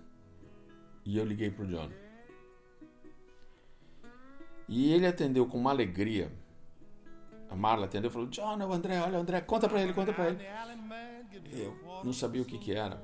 E 1.04 1.18
eu 1.18 1.26
liguei 1.26 1.52
pro 1.52 1.68
John. 1.68 1.92
E 4.68 4.92
ele 4.94 5.06
atendeu 5.06 5.46
com 5.46 5.58
uma 5.58 5.72
alegria. 5.72 6.32
A 7.50 7.56
Marla 7.56 7.86
atendeu 7.86 8.10
e 8.10 8.14
falou: 8.14 8.28
John, 8.28 8.60
é 8.60 8.66
o 8.66 8.74
André, 8.74 9.00
olha 9.00 9.20
o 9.20 9.22
André, 9.22 9.40
conta 9.42 9.70
pra 9.70 9.80
ele, 9.82 9.94
conta 9.94 10.12
pra 10.12 10.30
ele. 10.30 10.44
Eu 11.52 12.04
não 12.04 12.12
sabia 12.12 12.42
o 12.42 12.46
que, 12.46 12.58
que 12.58 12.74
era 12.74 13.00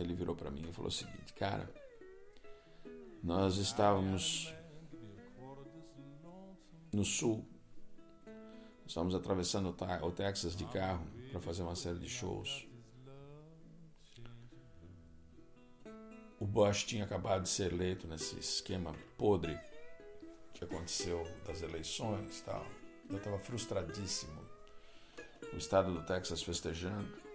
ele 0.00 0.14
virou 0.14 0.34
para 0.34 0.50
mim 0.50 0.66
e 0.68 0.72
falou 0.72 0.88
o 0.88 0.92
seguinte: 0.92 1.32
Cara, 1.34 1.68
nós 3.22 3.56
estávamos 3.56 4.54
no 6.92 7.04
sul, 7.04 7.46
estávamos 8.86 9.14
atravessando 9.14 9.74
o 10.02 10.10
Texas 10.10 10.56
de 10.56 10.64
carro 10.66 11.06
para 11.30 11.40
fazer 11.40 11.62
uma 11.62 11.76
série 11.76 11.98
de 11.98 12.08
shows. 12.08 12.66
O 16.40 16.46
Bush 16.46 16.84
tinha 16.84 17.04
acabado 17.04 17.42
de 17.42 17.48
ser 17.48 17.72
eleito 17.72 18.06
nesse 18.06 18.38
esquema 18.38 18.94
podre 19.16 19.58
que 20.54 20.64
aconteceu 20.64 21.24
das 21.44 21.62
eleições 21.62 22.38
e 22.38 22.44
tal. 22.44 22.64
Eu 23.10 23.16
estava 23.16 23.38
frustradíssimo. 23.38 24.40
O 25.52 25.56
estado 25.56 25.92
do 25.92 26.04
Texas 26.04 26.42
festejando. 26.42 27.27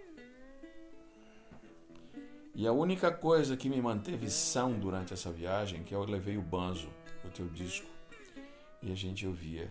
E 2.54 2.66
a 2.66 2.72
única 2.72 3.10
coisa 3.10 3.56
que 3.56 3.68
me 3.68 3.80
manteve 3.80 4.30
são 4.30 4.78
durante 4.78 5.12
essa 5.12 5.30
viagem, 5.30 5.82
que 5.82 5.94
eu 5.94 6.04
levei 6.04 6.36
o 6.36 6.42
banzo, 6.42 6.88
o 7.24 7.28
teu 7.28 7.48
disco, 7.48 7.86
e 8.80 8.92
a 8.92 8.94
gente 8.94 9.26
ouvia 9.26 9.70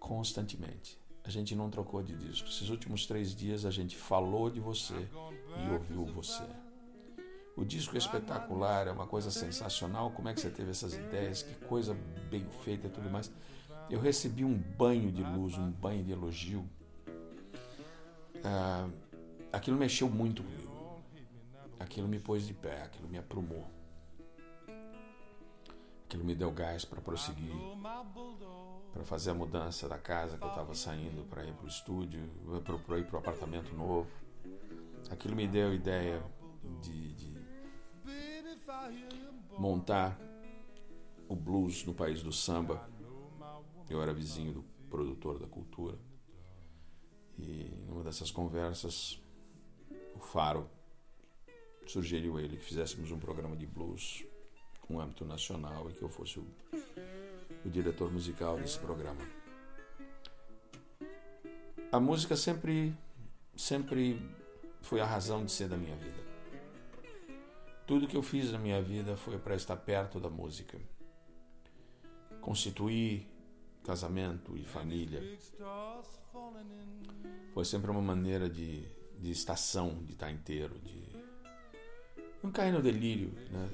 constantemente. 0.00 0.98
A 1.24 1.30
gente 1.30 1.54
não 1.54 1.68
trocou 1.70 2.02
de 2.02 2.16
disco. 2.16 2.48
Esses 2.48 2.68
últimos 2.68 3.06
três 3.06 3.34
dias 3.34 3.64
a 3.64 3.70
gente 3.70 3.96
falou 3.96 4.50
de 4.50 4.60
você 4.60 5.08
e 5.64 5.72
ouviu 5.72 6.04
você. 6.06 6.42
O 7.54 7.64
disco 7.64 7.94
é 7.94 7.98
espetacular, 7.98 8.88
é 8.88 8.90
uma 8.90 9.06
coisa 9.06 9.30
sensacional. 9.30 10.10
Como 10.10 10.28
é 10.28 10.34
que 10.34 10.40
você 10.40 10.50
teve 10.50 10.70
essas 10.70 10.94
ideias? 10.94 11.42
Que 11.42 11.54
coisa 11.66 11.94
bem 12.30 12.46
feita 12.64 12.86
e 12.86 12.90
tudo 12.90 13.10
mais. 13.10 13.30
Eu 13.90 14.00
recebi 14.00 14.44
um 14.44 14.56
banho 14.56 15.12
de 15.12 15.22
luz, 15.22 15.58
um 15.58 15.70
banho 15.70 16.02
de 16.02 16.12
elogio 16.12 16.66
ah, 18.44 18.88
aquilo 19.52 19.76
mexeu 19.76 20.08
muito 20.08 20.42
comigo. 20.42 20.71
Aquilo 21.82 22.06
me 22.06 22.20
pôs 22.20 22.46
de 22.46 22.54
pé, 22.54 22.82
aquilo 22.82 23.08
me 23.08 23.18
aprumou. 23.18 23.66
Aquilo 26.04 26.24
me 26.24 26.32
deu 26.32 26.52
gás 26.52 26.84
para 26.84 27.00
prosseguir, 27.00 27.50
para 28.92 29.04
fazer 29.04 29.30
a 29.30 29.34
mudança 29.34 29.88
da 29.88 29.98
casa 29.98 30.38
que 30.38 30.44
eu 30.44 30.48
estava 30.48 30.76
saindo 30.76 31.28
para 31.28 31.44
ir 31.44 31.52
para 31.52 31.64
o 31.64 31.68
estúdio, 31.68 32.30
para 32.86 32.98
ir 32.98 33.04
para 33.04 33.16
o 33.16 33.18
apartamento 33.18 33.74
novo. 33.74 34.08
Aquilo 35.10 35.34
me 35.34 35.48
deu 35.48 35.70
a 35.70 35.74
ideia 35.74 36.22
de, 36.80 37.14
de 37.14 37.42
montar 39.58 40.16
o 41.28 41.34
blues 41.34 41.84
no 41.84 41.92
país 41.92 42.22
do 42.22 42.30
samba. 42.32 42.88
Eu 43.90 44.00
era 44.00 44.14
vizinho 44.14 44.52
do 44.52 44.62
produtor 44.88 45.40
da 45.40 45.48
cultura. 45.48 45.98
E 47.36 47.84
numa 47.88 48.04
dessas 48.04 48.30
conversas, 48.30 49.20
o 50.14 50.20
Faro 50.20 50.70
sugeriu 51.86 52.38
ele 52.38 52.56
que 52.56 52.64
fizéssemos 52.64 53.10
um 53.10 53.18
programa 53.18 53.56
de 53.56 53.66
blues 53.66 54.24
com 54.80 55.00
âmbito 55.00 55.24
nacional 55.24 55.88
e 55.90 55.92
que 55.92 56.02
eu 56.02 56.08
fosse 56.08 56.38
o, 56.38 56.46
o 57.64 57.70
diretor 57.70 58.10
musical 58.12 58.56
desse 58.58 58.78
programa. 58.78 59.22
A 61.90 62.00
música 62.00 62.36
sempre, 62.36 62.94
sempre 63.56 64.20
foi 64.80 65.00
a 65.00 65.06
razão 65.06 65.44
de 65.44 65.52
ser 65.52 65.68
da 65.68 65.76
minha 65.76 65.96
vida. 65.96 66.22
Tudo 67.86 68.08
que 68.08 68.16
eu 68.16 68.22
fiz 68.22 68.50
na 68.50 68.58
minha 68.58 68.80
vida 68.80 69.16
foi 69.16 69.38
para 69.38 69.54
estar 69.54 69.76
perto 69.76 70.18
da 70.18 70.30
música. 70.30 70.78
Constituir 72.40 73.28
casamento 73.84 74.56
e 74.56 74.64
família 74.64 75.20
foi 77.52 77.64
sempre 77.64 77.90
uma 77.90 78.00
maneira 78.00 78.48
de, 78.48 78.88
de 79.18 79.30
estação, 79.30 80.02
de 80.04 80.12
estar 80.12 80.30
inteiro, 80.30 80.78
de 80.78 81.01
não 82.42 82.50
cair 82.50 82.72
no 82.72 82.82
delírio, 82.82 83.32
né? 83.50 83.70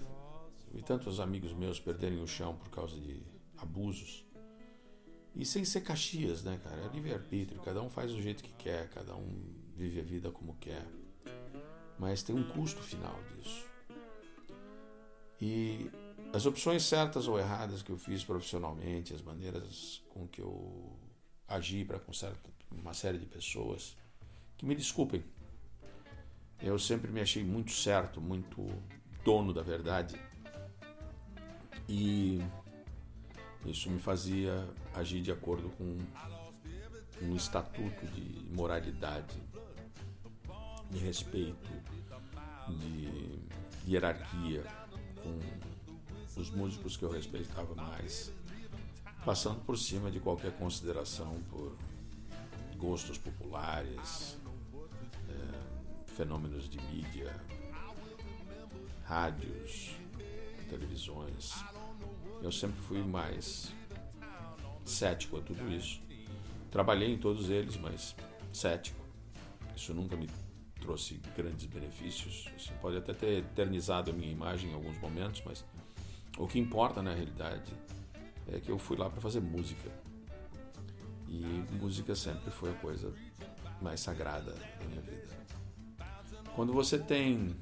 Vi 0.73 0.83
tantos 0.83 1.19
amigos 1.19 1.53
meus 1.53 1.81
perderem 1.81 2.23
o 2.23 2.27
chão 2.27 2.55
por 2.57 2.69
causa 2.69 2.95
de 3.01 3.23
abusos. 3.57 4.25
E 5.35 5.45
sem 5.45 5.65
ser 5.65 5.81
caxias, 5.81 6.45
né, 6.45 6.61
cara? 6.63 6.83
É 6.83 6.89
livre-arbítrio, 6.89 7.61
cada 7.63 7.83
um 7.83 7.89
faz 7.89 8.13
do 8.13 8.21
jeito 8.21 8.43
que 8.43 8.53
quer, 8.53 8.91
cada 8.91 9.15
um 9.15 9.55
vive 9.77 10.01
a 10.01 10.05
vida 10.05 10.31
como 10.31 10.55
quer. 10.57 10.87
Mas 11.99 12.23
tem 12.23 12.35
um 12.35 12.47
custo 12.49 12.83
final 12.83 13.19
disso. 13.35 13.65
E 15.41 15.91
as 16.33 16.45
opções 16.45 16.83
certas 16.83 17.29
ou 17.29 17.39
erradas 17.39 17.83
que 17.83 17.91
eu 17.91 17.97
fiz 17.97 18.25
profissionalmente, 18.25 19.15
as 19.15 19.23
maneiras 19.23 20.03
com 20.11 20.27
que 20.27 20.41
eu 20.41 20.99
agi 21.47 21.85
para 21.85 22.01
uma 22.71 22.93
série 22.93 23.19
de 23.19 23.27
pessoas, 23.27 23.97
que 24.57 24.67
me 24.67 24.75
desculpem, 24.75 25.25
eu 26.61 26.79
sempre 26.79 27.11
me 27.11 27.21
achei 27.21 27.45
muito 27.45 27.71
certo, 27.71 28.21
muito 28.21 28.67
dono 29.25 29.53
da 29.53 29.63
verdade. 29.63 30.17
E 31.89 32.43
isso 33.65 33.91
me 33.91 33.99
fazia 33.99 34.69
agir 34.95 35.21
de 35.23 35.31
acordo 35.31 35.71
com 35.71 35.99
um 37.23 37.37
estatuto 37.37 38.07
de 38.07 38.45
moralidade, 38.55 39.37
de 40.91 40.99
respeito, 40.99 41.71
de 42.69 43.91
hierarquia 43.91 44.65
com 45.23 46.41
os 46.41 46.51
músicos 46.51 46.97
que 46.97 47.05
eu 47.05 47.11
respeitava 47.11 47.75
mais, 47.75 48.33
passando 49.25 49.61
por 49.65 49.77
cima 49.77 50.11
de 50.11 50.21
qualquer 50.21 50.53
consideração 50.53 51.41
por 51.51 51.77
gostos 52.77 53.19
populares, 53.19 54.39
fenômenos 56.19 56.69
de 56.69 56.81
mídia, 56.83 57.33
rádios, 59.05 59.95
televisões. 60.69 61.65
Eu 62.43 62.51
sempre 62.51 62.81
fui 62.81 63.01
mais 63.05 63.73
cético 64.85 65.39
a 65.39 65.41
tudo 65.41 65.73
isso. 65.73 66.01
Trabalhei 66.73 67.15
em 67.15 67.19
todos 67.19 67.49
eles, 67.49 67.77
mas 67.77 68.17
cético. 68.53 69.01
Isso 69.77 69.95
nunca 69.95 70.17
me 70.17 70.29
trouxe 70.81 71.21
grandes 71.37 71.67
benefícios. 71.67 72.51
Isso 72.57 72.73
pode 72.83 72.97
até 72.97 73.13
ter 73.13 73.39
eternizado 73.39 74.11
a 74.11 74.13
minha 74.13 74.33
imagem 74.33 74.73
em 74.73 74.75
alguns 74.75 74.99
momentos, 74.99 75.41
mas 75.47 75.65
o 76.37 76.49
que 76.49 76.59
importa 76.59 77.01
na 77.01 77.15
realidade 77.15 77.73
é 78.49 78.59
que 78.59 78.73
eu 78.73 78.79
fui 78.79 78.97
lá 78.97 79.09
para 79.09 79.21
fazer 79.21 79.41
música. 79.41 79.89
E 81.29 81.45
música 81.81 82.17
sempre 82.17 82.51
foi 82.51 82.73
a 82.73 82.75
coisa 82.75 83.15
mais 83.81 84.01
sagrada 84.01 84.51
da 84.51 84.85
minha 84.89 85.01
vida. 85.01 85.29
Quando 86.59 86.73
você 86.73 86.99
tem 86.99 87.55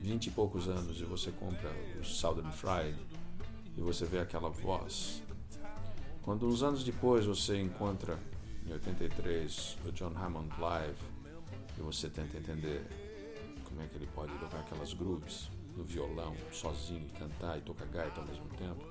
vinte 0.00 0.28
e 0.28 0.30
poucos 0.30 0.68
anos 0.68 1.00
e 1.00 1.04
você 1.04 1.32
compra 1.32 1.68
o 2.00 2.04
Southern 2.04 2.52
Fried 2.52 2.96
e 3.76 3.80
você 3.80 4.04
vê 4.04 4.20
aquela 4.20 4.48
voz, 4.48 5.24
quando 6.22 6.46
uns 6.46 6.62
anos 6.62 6.84
depois 6.84 7.26
você 7.26 7.60
encontra 7.60 8.16
em 8.64 8.72
83 8.72 9.76
o 9.84 9.90
John 9.90 10.12
Hammond 10.16 10.48
live 10.56 11.00
e 11.76 11.80
você 11.80 12.08
tenta 12.08 12.36
entender 12.36 12.86
como 13.64 13.82
é 13.82 13.86
que 13.88 13.96
ele 13.96 14.08
pode 14.14 14.32
tocar 14.38 14.60
aquelas 14.60 14.94
grooves 14.94 15.50
no 15.76 15.82
violão, 15.82 16.36
sozinho, 16.52 17.08
e 17.08 17.18
cantar 17.18 17.58
e 17.58 17.62
tocar 17.62 17.86
gaita 17.86 18.20
ao 18.20 18.26
mesmo 18.28 18.46
tempo. 18.50 18.86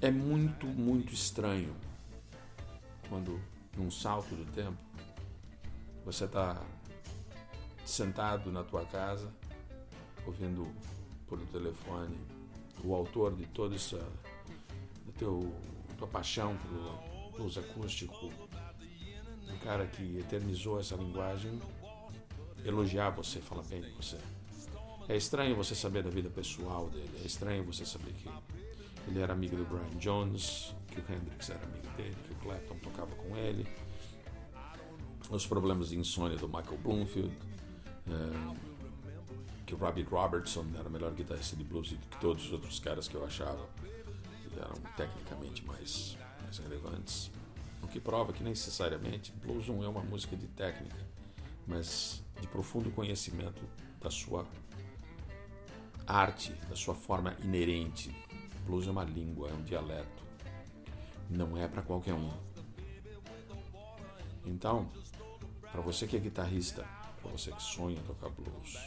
É 0.00 0.12
muito, 0.12 0.64
muito 0.64 1.12
estranho 1.12 1.74
quando, 3.08 3.40
num 3.76 3.90
salto 3.90 4.36
do 4.36 4.44
tempo, 4.52 4.87
você 6.08 6.24
está 6.24 6.58
sentado 7.84 8.50
na 8.50 8.64
tua 8.64 8.82
casa, 8.86 9.30
ouvindo 10.26 10.66
por 11.26 11.38
telefone 11.48 12.16
o 12.82 12.94
autor 12.94 13.36
de 13.36 13.44
toda 13.48 13.74
essa 13.74 14.02
teu 15.18 15.52
tua 15.98 16.08
paixão 16.08 16.56
pelo 16.56 17.32
blues 17.32 17.58
acústico 17.58 18.30
um 19.52 19.58
cara 19.58 19.86
que 19.86 20.18
eternizou 20.18 20.80
essa 20.80 20.94
linguagem, 20.94 21.60
elogiar 22.64 23.10
você, 23.10 23.40
falar 23.40 23.64
bem 23.64 23.82
de 23.82 23.90
você. 23.90 24.16
É 25.08 25.16
estranho 25.16 25.56
você 25.56 25.74
saber 25.74 26.02
da 26.02 26.10
vida 26.10 26.30
pessoal 26.30 26.88
dele, 26.88 27.20
é 27.22 27.26
estranho 27.26 27.64
você 27.64 27.84
saber 27.84 28.12
que 28.12 28.30
ele 29.08 29.20
era 29.20 29.34
amigo 29.34 29.56
do 29.56 29.64
Brian 29.64 29.98
Jones, 29.98 30.74
que 30.86 31.00
o 31.00 31.04
Hendrix 31.12 31.50
era 31.50 31.62
amigo 31.64 31.88
dele, 31.96 32.16
que 32.26 32.32
o 32.32 32.36
Clapton 32.36 32.78
tocava 32.78 33.14
com 33.16 33.36
ele, 33.36 33.66
os 35.30 35.46
problemas 35.46 35.90
de 35.90 35.98
insônia 35.98 36.36
do 36.36 36.46
Michael 36.46 36.78
Bloomfield, 36.78 37.36
é, 38.06 39.64
que 39.66 39.74
o 39.74 39.78
Robbie 39.78 40.02
Robertson 40.02 40.64
era 40.78 40.88
o 40.88 40.90
melhor 40.90 41.12
guitarrista 41.12 41.54
de 41.54 41.64
blues 41.64 41.90
do 41.90 41.98
que 41.98 42.16
todos 42.18 42.46
os 42.46 42.52
outros 42.52 42.80
caras 42.80 43.06
que 43.06 43.14
eu 43.14 43.24
achava 43.24 43.68
que 44.48 44.58
eram 44.58 44.74
tecnicamente 44.96 45.64
mais, 45.66 46.16
mais 46.42 46.58
relevantes. 46.58 47.30
O 47.82 47.86
que 47.86 48.00
prova 48.00 48.32
que 48.32 48.42
necessariamente 48.42 49.32
blues 49.32 49.68
não 49.68 49.84
é 49.84 49.88
uma 49.88 50.02
música 50.02 50.36
de 50.36 50.46
técnica, 50.48 50.96
mas 51.66 52.22
de 52.40 52.46
profundo 52.46 52.90
conhecimento 52.90 53.62
da 54.00 54.10
sua 54.10 54.46
arte, 56.06 56.52
da 56.70 56.76
sua 56.76 56.94
forma 56.94 57.36
inerente. 57.44 58.10
Blues 58.64 58.86
é 58.86 58.90
uma 58.90 59.04
língua, 59.04 59.50
é 59.50 59.52
um 59.52 59.62
dialeto. 59.62 60.24
Não 61.28 61.56
é 61.56 61.68
para 61.68 61.82
qualquer 61.82 62.14
um. 62.14 62.30
Então, 64.46 64.88
para 65.72 65.80
você 65.80 66.06
que 66.06 66.16
é 66.16 66.20
guitarrista, 66.20 66.84
para 67.20 67.30
você 67.30 67.52
que 67.52 67.62
sonha 67.62 68.00
tocar 68.02 68.30
blues, 68.30 68.78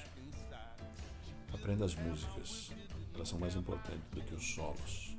aprenda 1.54 1.86
as 1.86 1.96
músicas. 1.96 2.72
Elas 3.14 3.28
são 3.28 3.40
mais 3.40 3.56
importantes 3.56 4.04
do 4.12 4.22
que 4.22 4.34
os 4.34 4.54
solos. 4.54 5.18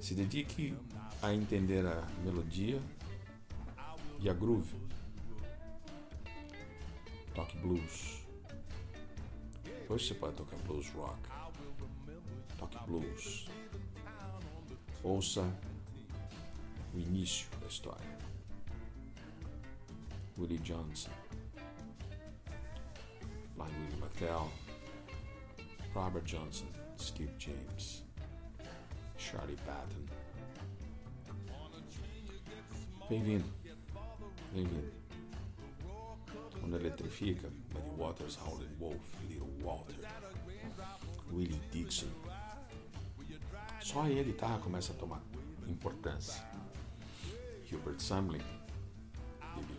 Se 0.00 0.14
dedique 0.14 0.76
a 1.22 1.34
entender 1.34 1.84
a 1.86 2.02
melodia 2.24 2.80
e 4.20 4.30
a 4.30 4.32
groove. 4.32 4.76
Toque 7.34 7.56
blues. 7.58 8.22
Depois 9.64 10.06
você 10.06 10.14
pode 10.14 10.34
tocar 10.36 10.56
blues 10.58 10.88
rock. 10.90 11.18
Toque 12.58 12.78
blues. 12.86 13.48
Ouça 15.02 15.42
o 16.94 16.98
início 16.98 17.46
da 17.60 17.66
história. 17.66 18.25
Willie 20.36 20.58
Johnson, 20.58 21.12
Blind 23.56 23.72
Willie 23.80 24.02
McTell, 24.02 24.48
Robert 25.94 26.24
Johnson, 26.24 26.68
Steve 26.96 27.32
James. 27.38 28.02
Charlie 29.18 29.56
Patton. 29.66 30.06
Bem-vindo, 33.08 33.44
bem-vindo. 34.52 34.92
Quando 36.60 36.76
eletrifica, 36.76 37.50
Muddy 37.74 37.90
Waters, 37.96 38.36
Howlin' 38.36 38.76
Wolf, 38.78 39.00
Little 39.28 39.50
Walter, 39.62 39.94
Willie 41.32 41.60
Dixon. 41.72 42.10
Só 43.80 44.02
aí 44.02 44.20
a 44.20 44.22
guitarra 44.22 44.58
começa 44.58 44.92
a 44.92 44.96
tomar 44.96 45.22
importância. 45.66 46.46
Hubert 47.72 48.00
Sumlin. 48.00 48.65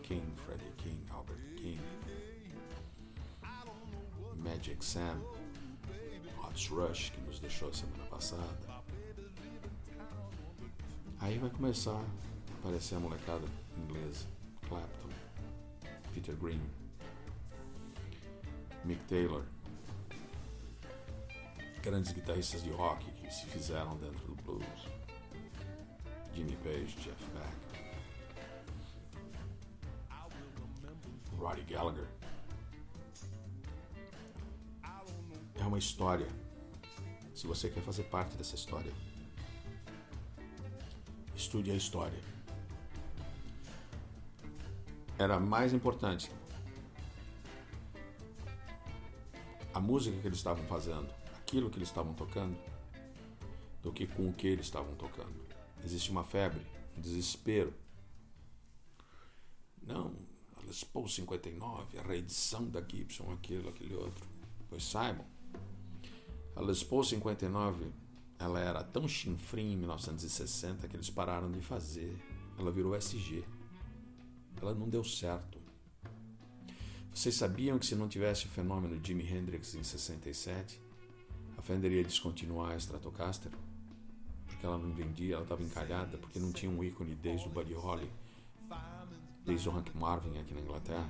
King, 0.07 0.23
Freddie 0.45 0.71
King, 0.77 1.03
Albert 1.11 1.37
King, 1.57 1.81
Magic 4.37 4.81
Sam, 4.81 5.21
Otis 6.45 6.69
Rush, 6.69 7.09
que 7.09 7.19
nos 7.19 7.41
deixou 7.41 7.73
semana 7.73 8.05
passada. 8.05 8.57
Aí 11.19 11.37
vai 11.37 11.49
começar 11.49 11.91
a 11.99 12.59
aparecer 12.59 12.95
a 12.95 12.99
molecada 13.01 13.45
inglesa. 13.77 14.25
Clapton, 14.69 15.09
Peter 16.13 16.35
Green, 16.37 16.61
Mick 18.85 19.03
Taylor, 19.09 19.43
grandes 21.81 22.13
guitarristas 22.13 22.63
de 22.63 22.71
rock 22.71 23.03
que 23.11 23.29
se 23.29 23.45
fizeram 23.47 23.97
dentro 23.97 24.25
do 24.25 24.35
blues. 24.43 24.87
Jimmy 26.33 26.55
Page, 26.63 26.95
Jeff 27.01 27.25
Beck, 27.33 27.66
Roddy 31.37 31.61
Gallagher. 31.63 32.07
É 35.55 35.63
uma 35.63 35.77
história. 35.77 36.27
Se 37.33 37.45
você 37.45 37.69
quer 37.69 37.81
fazer 37.81 38.03
parte 38.03 38.35
dessa 38.35 38.55
história, 38.55 38.91
estude 41.35 41.71
a 41.71 41.75
história. 41.75 42.19
Era 45.19 45.39
mais 45.39 45.73
importante 45.73 46.31
a 49.73 49.79
música 49.79 50.19
que 50.19 50.27
eles 50.27 50.39
estavam 50.39 50.63
fazendo, 50.65 51.07
aquilo 51.37 51.69
que 51.69 51.77
eles 51.77 51.89
estavam 51.89 52.13
tocando, 52.13 52.57
do 53.83 53.91
que 53.91 54.07
com 54.07 54.29
o 54.29 54.33
que 54.33 54.47
eles 54.47 54.65
estavam 54.65 54.95
tocando. 54.95 55.35
Existe 55.83 56.09
uma 56.09 56.23
febre, 56.23 56.65
um 56.97 57.01
desespero. 57.01 57.73
Não, 59.83 60.13
Les 60.67 60.83
Paul 60.83 61.07
59, 61.07 61.97
a 61.97 62.01
reedição 62.01 62.69
da 62.69 62.81
Gibson, 62.81 63.31
aquilo, 63.31 63.69
aquele 63.69 63.95
outro. 63.95 64.27
Pois 64.69 64.83
saibam, 64.83 65.25
a 66.57 66.61
Les 66.61 66.83
Paul 66.83 67.05
59 67.05 67.89
ela 68.37 68.59
era 68.59 68.83
tão 68.83 69.07
chinfrim 69.07 69.71
em 69.71 69.77
1960 69.77 70.87
que 70.89 70.95
eles 70.97 71.09
pararam 71.09 71.49
de 71.49 71.61
fazer. 71.61 72.15
Ela 72.59 72.69
virou 72.69 72.95
SG. 72.95 73.45
Ela 74.61 74.75
não 74.75 74.89
deu 74.89 75.05
certo. 75.05 75.57
Vocês 77.13 77.33
sabiam 77.33 77.79
que 77.79 77.85
se 77.85 77.95
não 77.95 78.09
tivesse 78.09 78.45
o 78.45 78.49
fenômeno 78.49 78.99
Jimi 79.03 79.25
Hendrix 79.25 79.73
em 79.73 79.83
67, 79.83 80.79
a 81.57 81.61
Fender 81.61 81.93
ia 81.93 82.03
descontinuar 82.03 82.73
a 82.73 82.77
Stratocaster? 82.77 83.51
Porque 84.45 84.65
ela 84.65 84.77
não 84.77 84.93
vendia, 84.93 85.35
ela 85.35 85.43
estava 85.43 85.63
encalhada, 85.63 86.17
porque 86.17 86.39
não 86.39 86.51
tinha 86.51 86.69
um 86.69 86.83
ícone 86.83 87.15
desde 87.15 87.47
o 87.47 87.49
Buddy 87.49 87.73
Holly, 87.73 88.11
desde 89.47 89.67
o 89.69 89.71
Hank 89.71 89.97
Marvin 89.97 90.37
aqui 90.39 90.53
na 90.53 90.61
Inglaterra. 90.61 91.09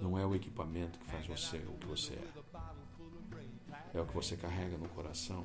Não 0.00 0.16
é 0.16 0.24
o 0.24 0.34
equipamento 0.34 0.98
que 0.98 1.06
faz 1.06 1.26
você 1.26 1.56
o 1.56 1.72
que 1.78 1.86
você 1.86 2.12
é 2.12 2.48
é 3.94 4.00
o 4.00 4.06
que 4.06 4.14
você 4.14 4.36
carrega 4.36 4.76
no 4.76 4.88
coração 4.90 5.44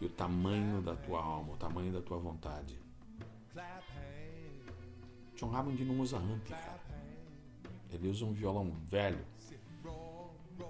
e 0.00 0.06
o 0.06 0.08
tamanho 0.08 0.82
da 0.82 0.94
tua 0.94 1.22
alma, 1.22 1.54
o 1.54 1.56
tamanho 1.56 1.92
da 1.92 2.00
tua 2.00 2.18
vontade. 2.18 2.78
John 5.36 5.54
Hammond 5.54 5.84
não 5.84 6.00
usa 6.00 6.18
amp, 6.18 6.48
cara. 6.48 6.80
Ele 7.90 8.08
usa 8.08 8.24
um 8.24 8.32
violão 8.32 8.70
velho. 8.88 9.24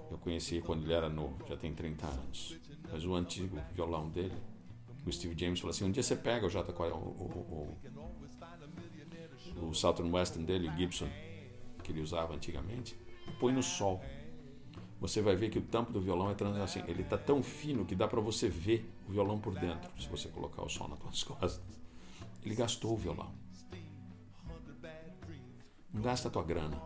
Eu 0.09 0.17
conheci 0.17 0.61
quando 0.61 0.83
ele 0.83 0.93
era 0.93 1.09
novo, 1.09 1.45
já 1.47 1.57
tem 1.57 1.73
30 1.73 2.07
anos. 2.07 2.57
Mas 2.91 3.05
o 3.05 3.13
antigo 3.13 3.57
violão 3.73 4.09
dele, 4.09 4.35
o 5.05 5.11
Steve 5.11 5.37
James 5.37 5.59
falou 5.59 5.71
assim: 5.71 5.85
um 5.85 5.91
dia 5.91 6.03
você 6.03 6.15
pega 6.15 6.45
o 6.45 6.49
J 6.49 6.71
o, 6.71 6.95
o, 6.95 7.77
o, 7.77 7.77
o 9.69 9.73
Southern 9.73 10.11
Western 10.11 10.45
dele, 10.45 10.69
o 10.69 10.77
Gibson, 10.77 11.09
que 11.83 11.91
ele 11.91 12.01
usava 12.01 12.33
antigamente, 12.33 12.95
e 13.27 13.31
põe 13.31 13.53
no 13.53 13.63
sol 13.63 14.01
você 15.03 15.21
vai 15.21 15.35
ver 15.35 15.49
que 15.49 15.59
o 15.59 15.61
tampo 15.61 15.91
do 15.91 15.99
violão 15.99 16.31
é 16.31 16.61
assim, 16.63 16.81
ele 16.87 17.01
está 17.01 17.17
tão 17.17 17.43
fino 17.43 17.83
que 17.83 17.93
dá 17.93 18.07
para 18.07 18.21
você 18.21 18.47
ver 18.47 18.89
o 19.05 19.11
violão 19.11 19.37
por 19.37 19.53
dentro, 19.53 19.91
se 20.01 20.07
você 20.07 20.29
colocar 20.29 20.61
o 20.61 20.69
sol 20.69 20.87
nas 20.87 20.97
suas 21.03 21.23
costas. 21.23 21.61
Ele 22.41 22.55
gastou 22.55 22.93
o 22.93 22.97
violão. 22.97 23.29
Não 25.93 26.01
gasta 26.01 26.29
a 26.29 26.31
tua 26.31 26.41
grana, 26.41 26.81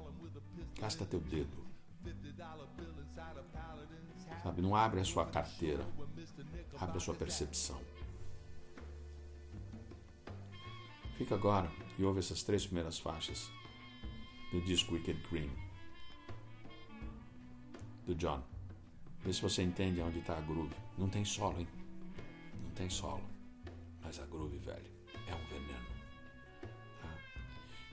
gasta 0.80 1.06
teu 1.06 1.20
dedo. 1.20 1.64
Sabe, 4.42 4.64
não 4.64 4.76
abre 4.76 5.00
a 5.00 5.06
sua 5.06 5.28
carteira, 5.28 5.86
abre 6.80 6.98
a 6.98 7.00
sua 7.00 7.14
percepção. 7.14 7.80
Fica 11.18 11.34
agora 11.34 11.72
e 11.98 12.04
ouve 12.04 12.20
essas 12.20 12.44
três 12.44 12.66
primeiras 12.66 13.00
faixas 13.00 13.50
do 14.52 14.62
disco 14.62 14.94
Wicked 14.94 15.20
Green 15.32 15.50
do 18.06 18.14
John. 18.14 18.44
Vê 19.24 19.34
se 19.34 19.42
você 19.42 19.64
entende 19.64 20.00
onde 20.00 20.20
está 20.20 20.38
a 20.38 20.42
groove. 20.42 20.76
Não 20.96 21.10
tem 21.10 21.26
solo, 21.26 21.60
hein? 21.60 21.68
Não 22.64 22.70
tem 22.72 22.88
solo. 22.88 23.24
Mas 24.04 24.20
a 24.20 24.26
groove, 24.28 24.58
velho, 24.60 24.92
é 25.28 25.34
um 25.34 25.46
veneno. 25.46 25.88
Tá? 27.02 27.10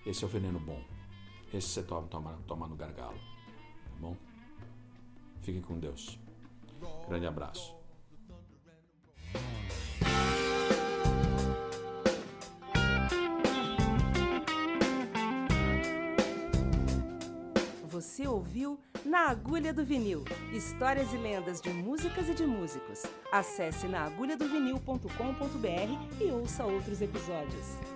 Esse 0.05 0.23
é 0.23 0.27
o 0.27 0.31
veneno 0.31 0.61
bom. 0.61 0.85
Esse 1.53 1.69
você 1.69 1.83
toma, 1.83 2.07
toma, 2.09 2.39
toma 2.47 2.69
no 2.69 2.77
gargalo. 2.77 3.19
Tá 3.19 3.97
bom? 4.01 4.17
Fiquem 5.41 5.63
com 5.63 5.79
Deus. 5.79 6.19
Grande 7.09 7.27
abraço. 7.27 7.75
Você 18.05 18.29
ouviu 18.29 18.79
Na 19.03 19.31
Agulha 19.31 19.73
do 19.73 19.83
Vinil. 19.83 20.25
Histórias 20.53 21.11
e 21.15 21.17
lendas 21.17 21.59
de 21.59 21.71
músicas 21.71 22.29
e 22.29 22.35
de 22.35 22.47
músicos. 22.47 23.03
Acesse 23.33 23.89
naagulhadovinil.com.br 23.89 26.21
e 26.21 26.31
ouça 26.31 26.65
outros 26.65 27.01
episódios. 27.01 27.94